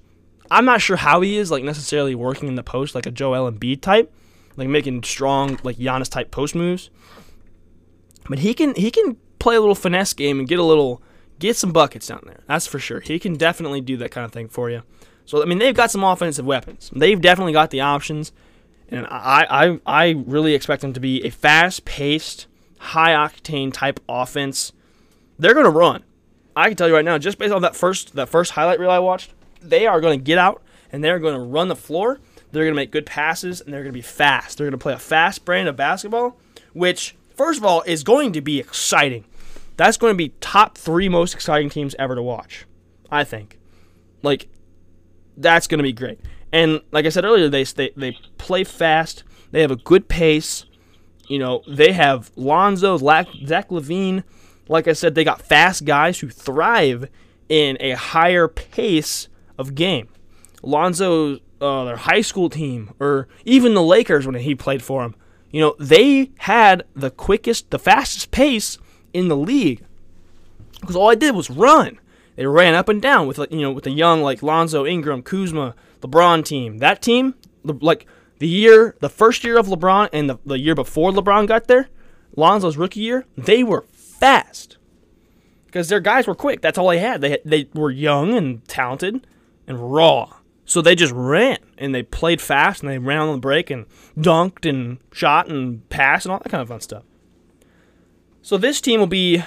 I'm 0.51 0.65
not 0.65 0.81
sure 0.81 0.97
how 0.97 1.21
he 1.21 1.37
is 1.37 1.51
like 1.51 1.65
necessarily 1.65 2.15
working 2.15 2.49
in 2.49 2.55
the 2.55 2.63
post 2.63 2.95
like 2.95 3.07
a 3.07 3.11
Joel 3.11 3.51
Embiid 3.51 3.81
type, 3.81 4.13
like 4.57 4.69
making 4.69 5.03
strong 5.05 5.59
like 5.63 5.77
Giannis 5.77 6.11
type 6.11 6.31
post 6.31 6.55
moves. 6.55 6.91
But 8.29 8.41
he 8.41 8.55
can 8.55 8.75
he 8.75 8.91
can 8.91 9.17
play 9.39 9.57
a 9.57 9.61
little 9.61 9.75
finesse 9.75 10.13
game 10.13 10.39
and 10.39 10.49
get 10.49 10.59
a 10.59 10.65
little 10.65 11.03
get 11.39 11.57
some 11.57 11.73
buckets 11.73 12.07
down 12.07 12.23
there. 12.27 12.43
That's 12.47 12.67
for 12.67 12.79
sure. 12.79 13.01
He 13.01 13.19
can 13.19 13.37
definitely 13.37 13.81
do 13.81 13.97
that 13.99 14.11
kind 14.11 14.25
of 14.25 14.33
thing 14.33 14.49
for 14.49 14.71
you. 14.71 14.83
So 15.25 15.43
I 15.43 15.47
mean, 15.47 15.59
they've 15.59 15.75
got 15.75 15.91
some 15.91 16.05
offensive 16.05 16.47
weapons. 16.47 16.91
They've 16.95 17.21
definitely 17.21 17.53
got 17.53 17.71
the 17.71 17.81
options, 17.81 18.33
and 18.89 19.07
I 19.07 19.47
I 19.49 19.81
I 19.87 20.25
really 20.27 20.55
expect 20.55 20.83
them 20.83 20.93
to 20.95 21.01
be 21.01 21.25
a 21.25 21.31
fast 21.31 21.85
paced, 21.85 22.47
high 22.79 23.13
octane 23.13 23.73
type 23.73 24.01
offense 24.09 24.73
they're 25.39 25.55
going 25.55 25.65
to 25.65 25.71
run. 25.71 26.05
I 26.57 26.69
can 26.69 26.77
tell 26.77 26.89
you 26.89 26.95
right 26.95 27.05
now, 27.05 27.19
just 27.19 27.39
based 27.39 27.53
on 27.53 27.63
that 27.63 27.75
first 27.75 28.15
that 28.15 28.29
first 28.29 28.53
highlight 28.53 28.79
reel 28.79 28.91
I 28.91 28.99
watched, 28.99 29.33
they 29.61 29.87
are 29.87 30.01
going 30.01 30.19
to 30.19 30.23
get 30.23 30.39
out 30.39 30.63
and 30.93 31.03
they're 31.03 31.19
going 31.19 31.35
to 31.35 31.41
run 31.41 31.69
the 31.69 31.77
floor. 31.77 32.21
They're 32.53 32.65
going 32.65 32.75
to 32.75 32.77
make 32.77 32.93
good 32.93 33.07
passes 33.07 33.61
and 33.61 33.73
they're 33.73 33.83
going 33.83 33.93
to 33.93 33.99
be 33.99 34.03
fast. 34.03 34.59
They're 34.59 34.67
going 34.67 34.79
to 34.79 34.83
play 34.83 34.93
a 34.93 34.99
fast 34.99 35.45
brand 35.45 35.69
of 35.69 35.77
basketball, 35.77 36.39
which 36.73 37.17
first 37.35 37.59
of 37.59 37.65
all 37.65 37.83
is 37.83 38.05
going 38.05 38.33
to 38.35 38.41
be 38.41 38.61
exciting. 38.61 39.25
That's 39.77 39.97
going 39.97 40.13
to 40.13 40.17
be 40.17 40.29
top 40.41 40.79
three 40.79 41.09
most 41.09 41.35
exciting 41.35 41.69
teams 41.69 41.97
ever 41.99 42.15
to 42.15 42.23
watch. 42.23 42.65
I 43.11 43.25
think, 43.25 43.59
like, 44.23 44.49
that's 45.37 45.67
going 45.67 45.79
to 45.79 45.83
be 45.83 45.93
great. 45.93 46.21
And 46.53 46.81
like 46.93 47.07
I 47.07 47.09
said 47.09 47.25
earlier, 47.25 47.49
they 47.49 47.65
they, 47.65 47.91
they 47.97 48.13
play 48.39 48.63
fast. 48.63 49.25
They 49.51 49.61
have 49.63 49.73
a 49.73 49.77
good 49.77 50.09
pace. 50.09 50.65
You 51.27 51.41
know, 51.41 51.63
they 51.67 51.93
have 51.93 52.31
Lonzo, 52.37 52.97
Zach 52.99 53.27
LaVine 53.71 54.23
like 54.69 54.89
I 54.89 54.93
said, 54.93 55.15
they 55.15 55.25
got 55.25 55.43
fast 55.43 55.85
guys 55.85 56.21
who 56.21 56.29
thrive 56.29 57.09
in 57.49 57.77
a 57.81 57.93
higher 57.93 58.49
pace 58.49 59.29
of 59.59 59.75
game. 59.75 60.09
Lonzo, 60.63 61.39
uh, 61.61 61.85
their 61.85 61.97
high 61.97 62.23
school 62.23 62.49
team, 62.49 62.93
or 62.99 63.29
even 63.45 63.75
the 63.75 63.83
Lakers 63.83 64.27
when 64.27 64.35
he 64.35 64.55
played 64.55 64.83
for 64.83 65.03
them, 65.03 65.15
You 65.51 65.61
know, 65.61 65.77
they 65.79 66.31
had 66.39 66.85
the 66.95 67.11
quickest, 67.11 67.71
the 67.71 67.79
fastest 67.79 68.31
pace 68.31 68.79
in 69.13 69.29
the 69.29 69.37
league 69.37 69.85
because 70.81 70.97
all 70.97 71.11
I 71.11 71.15
did 71.15 71.35
was 71.35 71.51
run. 71.51 71.99
They 72.37 72.47
ran 72.47 72.75
up 72.75 72.89
and 72.89 73.01
down 73.01 73.27
with 73.27 73.39
you 73.51 73.61
know 73.61 73.73
with 73.73 73.85
the 73.85 73.91
young 73.91 74.23
like 74.23 74.43
Lonzo, 74.43 74.85
Ingram, 74.85 75.23
Kuzma, 75.23 75.75
LeBron 76.01 76.45
team. 76.45 76.79
That 76.79 77.01
team, 77.01 77.35
like 77.63 78.07
the 78.39 78.49
year, 78.49 78.97
the 79.01 79.09
first 79.09 79.45
year 79.45 79.59
of 79.59 79.67
LeBron 79.67 80.11
and 80.13 80.29
the, 80.29 80.39
the 80.45 80.59
year 80.59 80.75
before 80.75 81.13
LeBron 81.13 81.47
got 81.47 81.69
there, 81.69 81.89
Lonzo's 82.37 82.77
rookie 82.77 83.01
year, 83.01 83.25
they 83.37 83.63
were 83.63 83.85
fast 84.25 84.79
because 85.67 85.89
their 85.89 86.01
guys 86.01 86.27
were 86.27 86.35
quick. 86.35 86.63
That's 86.63 86.79
all 86.79 86.89
they 86.89 86.99
had. 86.99 87.21
They 87.21 87.39
they 87.45 87.69
were 87.75 87.91
young 87.91 88.35
and 88.35 88.67
talented 88.67 89.27
and 89.67 89.93
raw. 89.93 90.37
So 90.65 90.81
they 90.81 90.95
just 90.95 91.13
ran 91.13 91.59
and 91.77 91.95
they 91.95 92.03
played 92.03 92.41
fast 92.41 92.83
and 92.83 92.91
they 92.91 92.97
ran 92.99 93.21
on 93.21 93.33
the 93.33 93.41
break 93.41 93.69
and 93.69 93.85
dunked 94.17 94.67
and 94.67 94.97
shot 95.13 95.49
and 95.49 95.87
passed 95.91 96.25
and 96.25 96.33
all 96.33 96.39
that 96.39 96.49
kind 96.49 96.63
of 96.63 96.69
fun 96.69 96.81
stuff. 96.81 97.03
So 98.41 98.57
this 98.57 98.81
team 98.81 98.99
will 98.99 99.07
be 99.07 99.43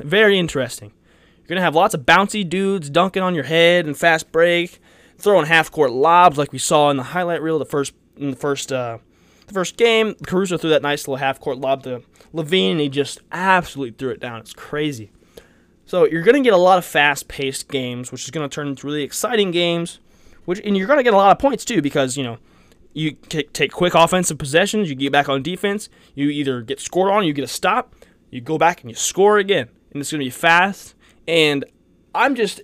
very 0.00 0.38
interesting. 0.38 0.92
You're 1.38 1.48
going 1.48 1.56
to 1.56 1.62
have 1.62 1.74
lots 1.74 1.94
of 1.94 2.02
bouncy 2.02 2.46
dudes 2.46 2.90
dunking 2.90 3.22
on 3.22 3.34
your 3.34 3.44
head 3.44 3.86
and 3.86 3.96
fast 3.96 4.30
break, 4.30 4.80
throwing 5.16 5.46
half 5.46 5.70
court 5.70 5.92
lobs 5.92 6.36
like 6.36 6.52
we 6.52 6.58
saw 6.58 6.90
in 6.90 6.98
the 6.98 7.04
highlight 7.04 7.40
reel 7.40 7.58
the 7.58 7.64
first 7.64 7.94
in 8.18 8.30
the 8.30 8.36
first 8.36 8.70
uh, 8.70 8.98
the 9.50 9.58
first 9.58 9.76
game. 9.76 10.14
Caruso 10.26 10.56
threw 10.56 10.70
that 10.70 10.82
nice 10.82 11.06
little 11.06 11.16
half 11.16 11.40
court 11.40 11.58
lob 11.58 11.82
to 11.84 12.02
LaVine, 12.34 12.72
and 12.72 12.80
he 12.80 12.88
just 12.88 13.20
absolutely 13.32 13.96
threw 13.96 14.10
it 14.10 14.20
down. 14.20 14.40
It's 14.40 14.52
crazy. 14.52 15.10
So 15.86 16.06
you're 16.06 16.22
going 16.22 16.36
to 16.36 16.46
get 16.46 16.52
a 16.52 16.58
lot 16.58 16.78
of 16.78 16.84
fast 16.84 17.28
paced 17.28 17.68
games, 17.68 18.12
which 18.12 18.24
is 18.24 18.30
going 18.30 18.48
to 18.48 18.54
turn 18.54 18.68
into 18.68 18.86
really 18.86 19.02
exciting 19.02 19.50
games 19.50 19.98
which 20.44 20.60
and 20.64 20.76
you're 20.76 20.86
going 20.86 20.98
to 20.98 21.04
get 21.04 21.14
a 21.14 21.16
lot 21.16 21.30
of 21.30 21.38
points 21.38 21.64
too 21.64 21.80
because 21.80 22.16
you 22.16 22.24
know 22.24 22.38
you 22.92 23.12
take 23.12 23.70
quick 23.70 23.94
offensive 23.94 24.36
possessions, 24.36 24.90
you 24.90 24.96
get 24.96 25.12
back 25.12 25.28
on 25.28 25.44
defense, 25.44 25.88
you 26.16 26.28
either 26.28 26.60
get 26.60 26.80
scored 26.80 27.08
on, 27.12 27.24
you 27.24 27.32
get 27.32 27.44
a 27.44 27.48
stop, 27.48 27.94
you 28.30 28.40
go 28.40 28.58
back 28.58 28.80
and 28.80 28.90
you 28.90 28.96
score 28.96 29.38
again, 29.38 29.68
and 29.92 30.00
it's 30.00 30.10
going 30.10 30.18
to 30.18 30.26
be 30.26 30.30
fast. 30.30 30.96
And 31.28 31.64
I'm 32.16 32.34
just 32.34 32.62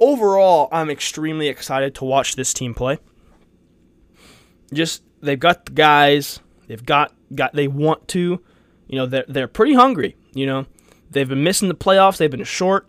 overall, 0.00 0.68
I'm 0.72 0.90
extremely 0.90 1.46
excited 1.46 1.94
to 1.96 2.04
watch 2.04 2.34
this 2.34 2.52
team 2.52 2.74
play. 2.74 2.98
Just 4.74 5.04
they've 5.20 5.38
got 5.38 5.66
the 5.66 5.72
guys, 5.72 6.40
they've 6.66 6.84
got 6.84 7.14
got 7.34 7.54
they 7.54 7.68
want 7.68 8.08
to, 8.08 8.40
you 8.88 8.96
know, 8.96 9.06
they're 9.06 9.24
they're 9.28 9.48
pretty 9.48 9.74
hungry. 9.74 10.16
You 10.32 10.46
know, 10.46 10.66
they've 11.10 11.28
been 11.28 11.42
missing 11.42 11.68
the 11.68 11.74
playoffs, 11.74 12.16
they've 12.18 12.30
been 12.30 12.44
short. 12.44 12.86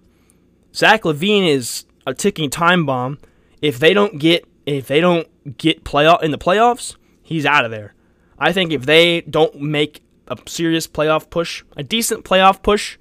Zach 0.73 1.03
LaVine 1.03 1.47
is 1.47 1.85
a 2.07 2.13
ticking 2.13 2.49
time 2.49 2.85
bomb 2.85 3.19
if 3.61 3.79
they 3.79 3.93
don't 3.93 4.19
get 4.19 4.45
if 4.65 4.87
they 4.87 5.01
don't 5.01 5.27
get 5.57 5.83
playoff 5.83 6.21
in 6.21 6.31
the 6.31 6.37
playoffs, 6.37 6.95
he's 7.21 7.45
out 7.45 7.65
of 7.65 7.71
there. 7.71 7.93
I 8.37 8.51
think 8.51 8.71
if 8.71 8.85
they 8.85 9.21
don't 9.21 9.59
make 9.59 10.01
a 10.27 10.37
serious 10.47 10.87
playoff 10.87 11.29
push, 11.29 11.63
a 11.77 11.83
decent 11.83 12.25
playoff 12.25 12.61
push, 12.61 12.97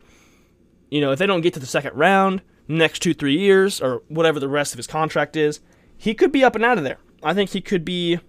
you 0.90 1.00
know, 1.00 1.12
if 1.12 1.18
they 1.18 1.26
don't 1.26 1.40
get 1.40 1.54
to 1.54 1.60
the 1.60 1.66
second 1.66 1.94
round 1.94 2.42
next 2.68 3.00
two 3.00 3.14
three 3.14 3.38
years 3.38 3.80
or 3.80 4.02
whatever 4.08 4.38
the 4.38 4.48
rest 4.48 4.72
of 4.72 4.78
his 4.78 4.86
contract 4.86 5.36
is, 5.36 5.60
he 5.96 6.14
could 6.14 6.32
be 6.32 6.44
up 6.44 6.54
and 6.54 6.64
out 6.64 6.78
of 6.78 6.84
there. 6.84 6.98
I 7.22 7.34
think 7.34 7.50
he 7.50 7.60
could 7.60 7.84
be, 7.84 8.20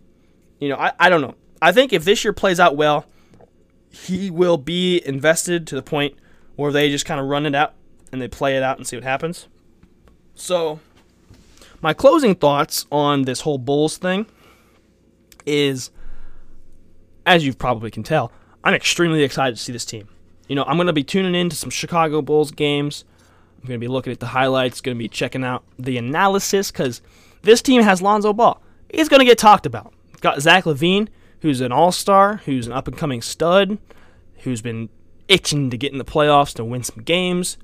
you 0.62 0.70
know, 0.70 0.78
I, 0.78 0.94
I 0.98 1.10
don't 1.10 1.20
know. 1.20 1.36
I 1.62 1.74
think 1.74 1.92
if 1.92 2.06
this 2.06 2.24
year 2.24 2.32
plays 2.32 2.60
out 2.60 2.78
well, 2.78 3.06
he 3.90 4.32
will 4.32 4.58
be 4.58 5.02
invested 5.06 5.68
to 5.68 5.76
the 5.76 5.82
point 5.82 6.16
where 6.56 6.72
they 6.72 6.90
just 6.90 7.06
kind 7.06 7.20
of 7.20 7.28
run 7.28 7.46
it 7.46 7.54
out 7.54 7.74
and 8.12 8.22
they 8.22 8.28
play 8.28 8.56
it 8.56 8.64
out 8.64 8.78
and 8.78 8.88
see 8.88 8.96
what 8.96 9.04
happens. 9.04 9.48
So 10.36 10.80
my 11.82 11.94
closing 11.94 12.36
thoughts 12.36 12.86
on 12.92 13.24
this 13.24 13.42
whole 13.42 13.58
Bulls 13.58 13.98
thing 13.98 14.28
is, 15.46 15.90
as 17.26 17.46
you 17.46 17.54
probably 17.54 17.92
can 17.92 18.04
tell, 18.04 18.32
I'm 18.64 18.74
extremely 18.74 19.24
excited 19.24 19.58
to 19.58 19.62
see 19.62 19.74
this 19.74 19.86
team. 19.86 20.08
You 20.48 20.56
know, 20.56 20.64
I'm 20.64 20.78
going 20.78 20.88
to 20.88 20.94
be 20.94 21.04
tuning 21.04 21.36
in 21.36 21.50
to 21.50 21.56
some 21.56 21.70
Chicago 21.70 22.22
Bulls 22.22 22.52
games. 22.52 23.04
I'm 23.62 23.68
going 23.68 23.80
to 23.80 23.84
be 23.84 23.88
looking 23.88 24.14
at 24.14 24.20
the 24.20 24.28
highlights, 24.28 24.82
going 24.82 24.96
to 24.96 25.00
be 25.00 25.08
checking 25.08 25.44
out 25.44 25.64
the 25.80 25.98
analysis 25.98 26.72
because 26.72 27.02
this 27.42 27.62
team 27.62 27.82
has 27.82 28.02
Lonzo 28.02 28.34
Ball. 28.34 28.62
He's 28.94 29.10
going 29.10 29.20
to 29.20 29.26
get 29.26 29.38
talked 29.38 29.66
about. 29.66 29.94
Got 30.22 30.42
Zach 30.42 30.64
LaVine, 30.64 31.10
who's 31.42 31.62
an 31.62 31.72
all 31.72 31.92
star, 31.92 32.38
who's 32.46 32.68
an 32.68 32.74
up 32.74 32.88
and 32.88 32.98
coming 32.98 33.22
stud, 33.22 33.78
who's 34.40 34.62
been 34.62 34.90
itching 35.28 35.70
to 35.70 35.78
get 35.78 35.92
in 35.92 35.98
the 35.98 36.06
playoffs 36.06 36.54
to 36.56 36.64
win 36.64 36.84
some 36.84 37.04
games. 37.04 37.58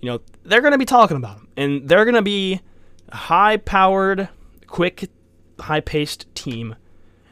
You 0.00 0.10
know, 0.10 0.20
they're 0.44 0.60
going 0.60 0.72
to 0.72 0.78
be 0.78 0.84
talking 0.84 1.16
about 1.16 1.38
him, 1.38 1.48
and 1.56 1.88
they're 1.88 2.04
going 2.04 2.14
to 2.14 2.22
be 2.22 2.60
a 3.08 3.16
high 3.16 3.56
powered, 3.56 4.28
quick, 4.66 5.10
high 5.58 5.80
paced 5.80 6.32
team 6.34 6.76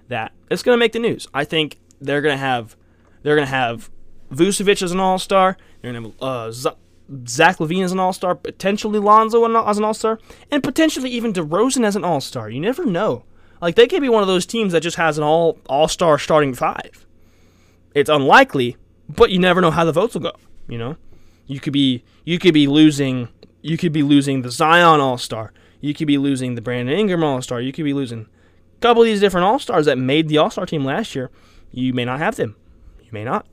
that 0.09 0.33
is 0.51 0.63
going 0.63 0.77
to 0.77 0.81
make 0.81 0.93
the 0.93 0.99
news. 0.99 1.27
I 1.33 1.45
think 1.45 1.79
they're 2.01 2.21
going 2.21 2.35
to 2.35 2.39
have 2.39 2.77
they're 3.23 3.37
going 3.37 3.47
to 3.47 3.55
have 3.55 3.91
Vucevic 4.31 4.83
as 4.83 4.93
an 4.93 5.01
all 5.01 5.19
star. 5.19 5.57
They're 5.81 5.93
going 5.93 6.03
to 6.03 6.11
have 6.11 6.29
uh, 6.29 6.53
Zach 7.27 7.59
LaVine 7.59 7.85
as 7.85 7.93
an 7.93 8.01
all 8.01 8.13
star, 8.13 8.35
potentially 8.35 8.99
Lonzo 8.99 9.45
as 9.67 9.79
an 9.79 9.85
all 9.85 9.95
star, 9.95 10.19
and 10.51 10.63
potentially 10.63 11.11
even 11.11 11.33
DeRozan 11.33 11.85
as 11.85 11.97
an 11.97 12.05
all 12.05 12.21
star. 12.21 12.51
You 12.51 12.61
never 12.61 12.85
know. 12.85 13.25
Like 13.64 13.77
they 13.77 13.87
could 13.87 14.03
be 14.03 14.11
one 14.11 14.20
of 14.20 14.29
those 14.29 14.44
teams 14.44 14.74
that 14.74 14.83
just 14.83 14.98
has 14.98 15.16
an 15.16 15.24
all 15.24 15.59
all 15.70 15.88
star 15.88 16.18
starting 16.18 16.53
five. 16.53 17.07
It's 17.94 18.11
unlikely, 18.11 18.77
but 19.09 19.31
you 19.31 19.38
never 19.38 19.62
know 19.62 19.70
how 19.70 19.87
the 19.87 19.92
votes 19.92 20.12
will 20.12 20.20
go. 20.20 20.33
You 20.68 20.77
know, 20.77 20.96
you 21.46 21.61
could 21.61 21.72
be 21.72 22.05
you 22.27 22.38
could 22.38 22.53
be 22.53 22.66
losing 22.66 23.31
you 23.62 23.79
could 23.79 23.90
be 23.90 24.03
losing 24.03 24.42
the 24.42 24.50
Zion 24.50 25.00
All 25.00 25.16
Star. 25.16 25.55
You 25.81 25.94
could 25.94 26.07
be 26.07 26.18
losing 26.18 26.57
the 26.57 26.61
Brandon 26.61 26.94
Ingram 26.94 27.24
All 27.24 27.40
Star. 27.40 27.59
You 27.59 27.72
could 27.72 27.87
be 27.87 27.94
losing 27.94 28.27
a 28.77 28.81
couple 28.81 29.03
of 29.03 29.07
these 29.07 29.20
different 29.20 29.46
All 29.46 29.59
Stars 29.59 29.87
that 29.87 29.96
made 29.96 30.29
the 30.29 30.37
All 30.37 30.50
Star 30.50 30.66
team 30.66 30.85
last 30.85 31.14
year. 31.14 31.31
You 31.70 31.94
may 31.94 32.05
not 32.05 32.18
have 32.18 32.37
them. 32.37 32.57
You 33.00 33.09
may 33.12 33.24
not. 33.24 33.46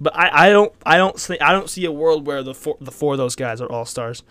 But 0.00 0.16
I, 0.16 0.46
I 0.46 0.50
don't 0.50 0.72
I 0.86 0.96
don't 0.96 1.20
see 1.20 1.38
I 1.40 1.52
don't 1.52 1.68
see 1.68 1.84
a 1.84 1.92
world 1.92 2.26
where 2.26 2.42
the 2.42 2.54
four 2.54 2.78
the 2.80 2.90
four 2.90 3.12
of 3.12 3.18
those 3.18 3.36
guys 3.36 3.60
are 3.60 3.70
all 3.70 3.84
stars. 3.84 4.22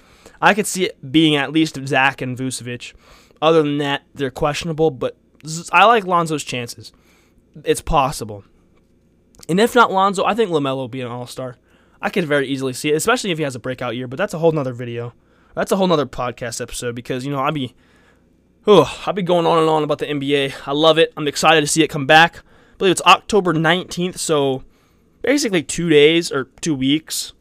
I 0.42 0.56
could 0.56 0.66
see 0.66 0.86
it 0.86 1.12
being 1.12 1.36
at 1.36 1.52
least 1.52 1.78
Zach 1.86 2.24
and 2.24 2.36
Vucevic. 2.36 2.94
Other 3.42 3.62
than 3.62 3.78
that, 3.80 4.04
they're 4.14 4.32
questionable. 4.32 4.92
But 4.92 5.18
I 5.72 5.86
like 5.86 6.06
Lonzo's 6.06 6.44
chances. 6.44 6.92
It's 7.64 7.82
possible. 7.82 8.44
And 9.48 9.60
if 9.60 9.76
not 9.76 9.92
Lonzo, 9.92 10.26
I 10.26 10.34
think 10.34 10.50
LaMelo 10.50 10.76
will 10.76 10.88
be 10.88 11.02
an 11.02 11.08
all 11.08 11.28
star. 11.28 11.58
I 12.02 12.10
could 12.10 12.26
very 12.26 12.48
easily 12.48 12.74
see 12.74 12.92
it, 12.92 12.96
especially 12.96 13.32
if 13.32 13.38
he 13.38 13.44
has 13.44 13.56
a 13.56 13.60
breakout 13.60 13.96
year. 13.96 14.08
But 14.08 14.18
that's 14.18 14.34
a 14.34 14.40
whole 14.40 14.52
nother 14.52 14.74
video. 14.74 15.14
That's 15.54 15.72
a 15.72 15.78
whole 15.78 15.88
nother 15.88 16.06
podcast 16.06 16.62
episode 16.62 16.96
because 16.96 17.26
you 17.26 17.32
know 17.32 17.40
I'll 17.40 17.52
be, 17.52 17.76
oh, 18.68 19.02
I'll 19.06 19.14
be 19.14 19.22
going 19.22 19.46
on 19.46 19.60
and 19.60 19.70
on 19.70 19.84
about 19.84 20.00
the 20.00 20.06
NBA. 20.06 20.68
I 20.68 20.72
love 20.72 20.98
it. 20.98 21.14
I'm 21.16 21.28
excited 21.28 21.62
to 21.62 21.68
see 21.68 21.84
it 21.84 21.88
come 21.88 22.06
back. 22.06 22.40
I 22.40 22.78
believe 22.78 22.92
it's 22.92 23.02
October 23.04 23.54
19th, 23.54 24.18
so 24.18 24.64
basically 25.22 25.64
two 25.64 25.90
days 25.90 26.32
or 26.32 26.46
two 26.60 26.76
weeks 26.76 27.34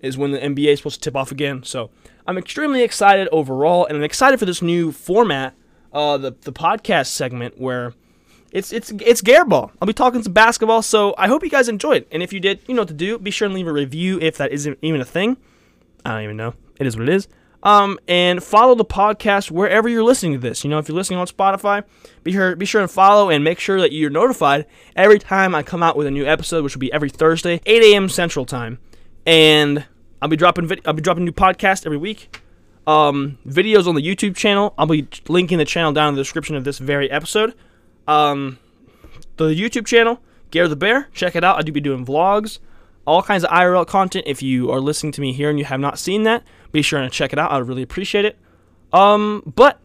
is 0.00 0.18
when 0.18 0.32
the 0.32 0.38
NBA 0.38 0.72
is 0.72 0.78
supposed 0.80 1.00
to 1.00 1.00
tip 1.00 1.16
off 1.16 1.30
again. 1.30 1.62
So 1.62 1.90
I'm 2.30 2.38
extremely 2.38 2.84
excited 2.84 3.28
overall, 3.32 3.86
and 3.86 3.96
I'm 3.96 4.04
excited 4.04 4.38
for 4.38 4.46
this 4.46 4.62
new 4.62 4.92
format, 4.92 5.52
uh, 5.92 6.16
the 6.16 6.30
the 6.42 6.52
podcast 6.52 7.08
segment 7.08 7.60
where 7.60 7.92
it's 8.52 8.72
it's 8.72 8.92
it's 9.00 9.20
Gareball. 9.20 9.72
I'll 9.82 9.86
be 9.86 9.92
talking 9.92 10.22
some 10.22 10.32
basketball, 10.32 10.82
so 10.82 11.12
I 11.18 11.26
hope 11.26 11.42
you 11.42 11.50
guys 11.50 11.68
enjoyed. 11.68 12.06
And 12.12 12.22
if 12.22 12.32
you 12.32 12.38
did, 12.38 12.60
you 12.68 12.74
know 12.74 12.82
what 12.82 12.88
to 12.88 12.94
do. 12.94 13.18
Be 13.18 13.32
sure 13.32 13.46
and 13.46 13.54
leave 13.54 13.66
a 13.66 13.72
review 13.72 14.20
if 14.20 14.36
that 14.36 14.52
isn't 14.52 14.78
even 14.80 15.00
a 15.00 15.04
thing. 15.04 15.38
I 16.04 16.12
don't 16.12 16.22
even 16.22 16.36
know. 16.36 16.54
It 16.78 16.86
is 16.86 16.96
what 16.96 17.08
it 17.08 17.12
is. 17.12 17.26
Um, 17.64 17.98
and 18.06 18.40
follow 18.40 18.76
the 18.76 18.84
podcast 18.84 19.50
wherever 19.50 19.88
you're 19.88 20.04
listening 20.04 20.34
to 20.34 20.38
this. 20.38 20.62
You 20.62 20.70
know, 20.70 20.78
if 20.78 20.86
you're 20.86 20.96
listening 20.96 21.18
on 21.18 21.26
Spotify, 21.26 21.82
be 22.22 22.30
sure 22.30 22.54
be 22.54 22.64
sure 22.64 22.80
and 22.80 22.88
follow 22.88 23.28
and 23.28 23.42
make 23.42 23.58
sure 23.58 23.80
that 23.80 23.90
you're 23.90 24.08
notified 24.08 24.66
every 24.94 25.18
time 25.18 25.52
I 25.52 25.64
come 25.64 25.82
out 25.82 25.96
with 25.96 26.06
a 26.06 26.12
new 26.12 26.26
episode, 26.26 26.62
which 26.62 26.76
will 26.76 26.80
be 26.80 26.92
every 26.92 27.10
Thursday, 27.10 27.60
8 27.66 27.82
a.m. 27.92 28.08
Central 28.08 28.46
Time. 28.46 28.78
And 29.26 29.84
I'll 30.22 30.28
be 30.28 30.36
dropping 30.36 30.66
vid- 30.66 30.82
I'll 30.86 30.92
be 30.92 31.02
dropping 31.02 31.24
new 31.24 31.32
podcast 31.32 31.86
every 31.86 31.98
week. 31.98 32.40
Um, 32.86 33.38
videos 33.46 33.86
on 33.86 33.94
the 33.94 34.02
YouTube 34.02 34.36
channel. 34.36 34.74
I'll 34.76 34.86
be 34.86 35.08
linking 35.28 35.58
the 35.58 35.64
channel 35.64 35.92
down 35.92 36.10
in 36.10 36.14
the 36.14 36.20
description 36.20 36.56
of 36.56 36.64
this 36.64 36.78
very 36.78 37.10
episode. 37.10 37.54
Um, 38.08 38.58
the 39.36 39.46
YouTube 39.46 39.86
channel, 39.86 40.20
Gare 40.50 40.68
the 40.68 40.76
Bear. 40.76 41.08
Check 41.12 41.36
it 41.36 41.44
out. 41.44 41.58
I 41.58 41.62
do 41.62 41.72
be 41.72 41.80
doing 41.80 42.04
vlogs, 42.04 42.58
all 43.06 43.22
kinds 43.22 43.44
of 43.44 43.50
IRL 43.50 43.86
content. 43.86 44.24
If 44.26 44.42
you 44.42 44.70
are 44.70 44.80
listening 44.80 45.12
to 45.12 45.20
me 45.20 45.32
here 45.32 45.50
and 45.50 45.58
you 45.58 45.64
have 45.64 45.80
not 45.80 45.98
seen 45.98 46.24
that, 46.24 46.42
be 46.72 46.82
sure 46.82 47.00
to 47.00 47.10
check 47.10 47.32
it 47.32 47.38
out. 47.38 47.50
I 47.50 47.58
would 47.58 47.68
really 47.68 47.82
appreciate 47.82 48.24
it. 48.24 48.38
Um, 48.92 49.52
but 49.54 49.78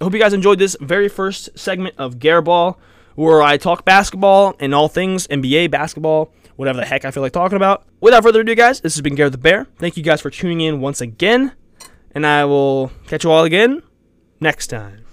I 0.00 0.04
hope 0.04 0.12
you 0.12 0.20
guys 0.20 0.32
enjoyed 0.32 0.58
this 0.58 0.76
very 0.80 1.08
first 1.08 1.58
segment 1.58 1.94
of 1.98 2.18
Gare 2.18 2.42
Ball, 2.42 2.78
where 3.14 3.42
I 3.42 3.56
talk 3.56 3.84
basketball 3.84 4.54
and 4.60 4.74
all 4.74 4.88
things 4.88 5.26
NBA 5.28 5.70
basketball, 5.70 6.32
whatever 6.56 6.80
the 6.80 6.86
heck 6.86 7.04
I 7.04 7.10
feel 7.10 7.22
like 7.22 7.32
talking 7.32 7.56
about. 7.56 7.86
Without 8.00 8.22
further 8.22 8.40
ado, 8.40 8.54
guys, 8.54 8.80
this 8.80 8.94
has 8.94 9.02
been 9.02 9.14
Gare 9.14 9.30
the 9.30 9.38
Bear. 9.38 9.66
Thank 9.78 9.96
you 9.96 10.02
guys 10.02 10.20
for 10.20 10.30
tuning 10.30 10.60
in 10.60 10.80
once 10.80 11.00
again, 11.00 11.52
and 12.12 12.26
I 12.26 12.44
will 12.44 12.90
catch 13.06 13.24
you 13.24 13.30
all 13.30 13.44
again 13.44 13.82
next 14.40 14.66
time. 14.66 15.05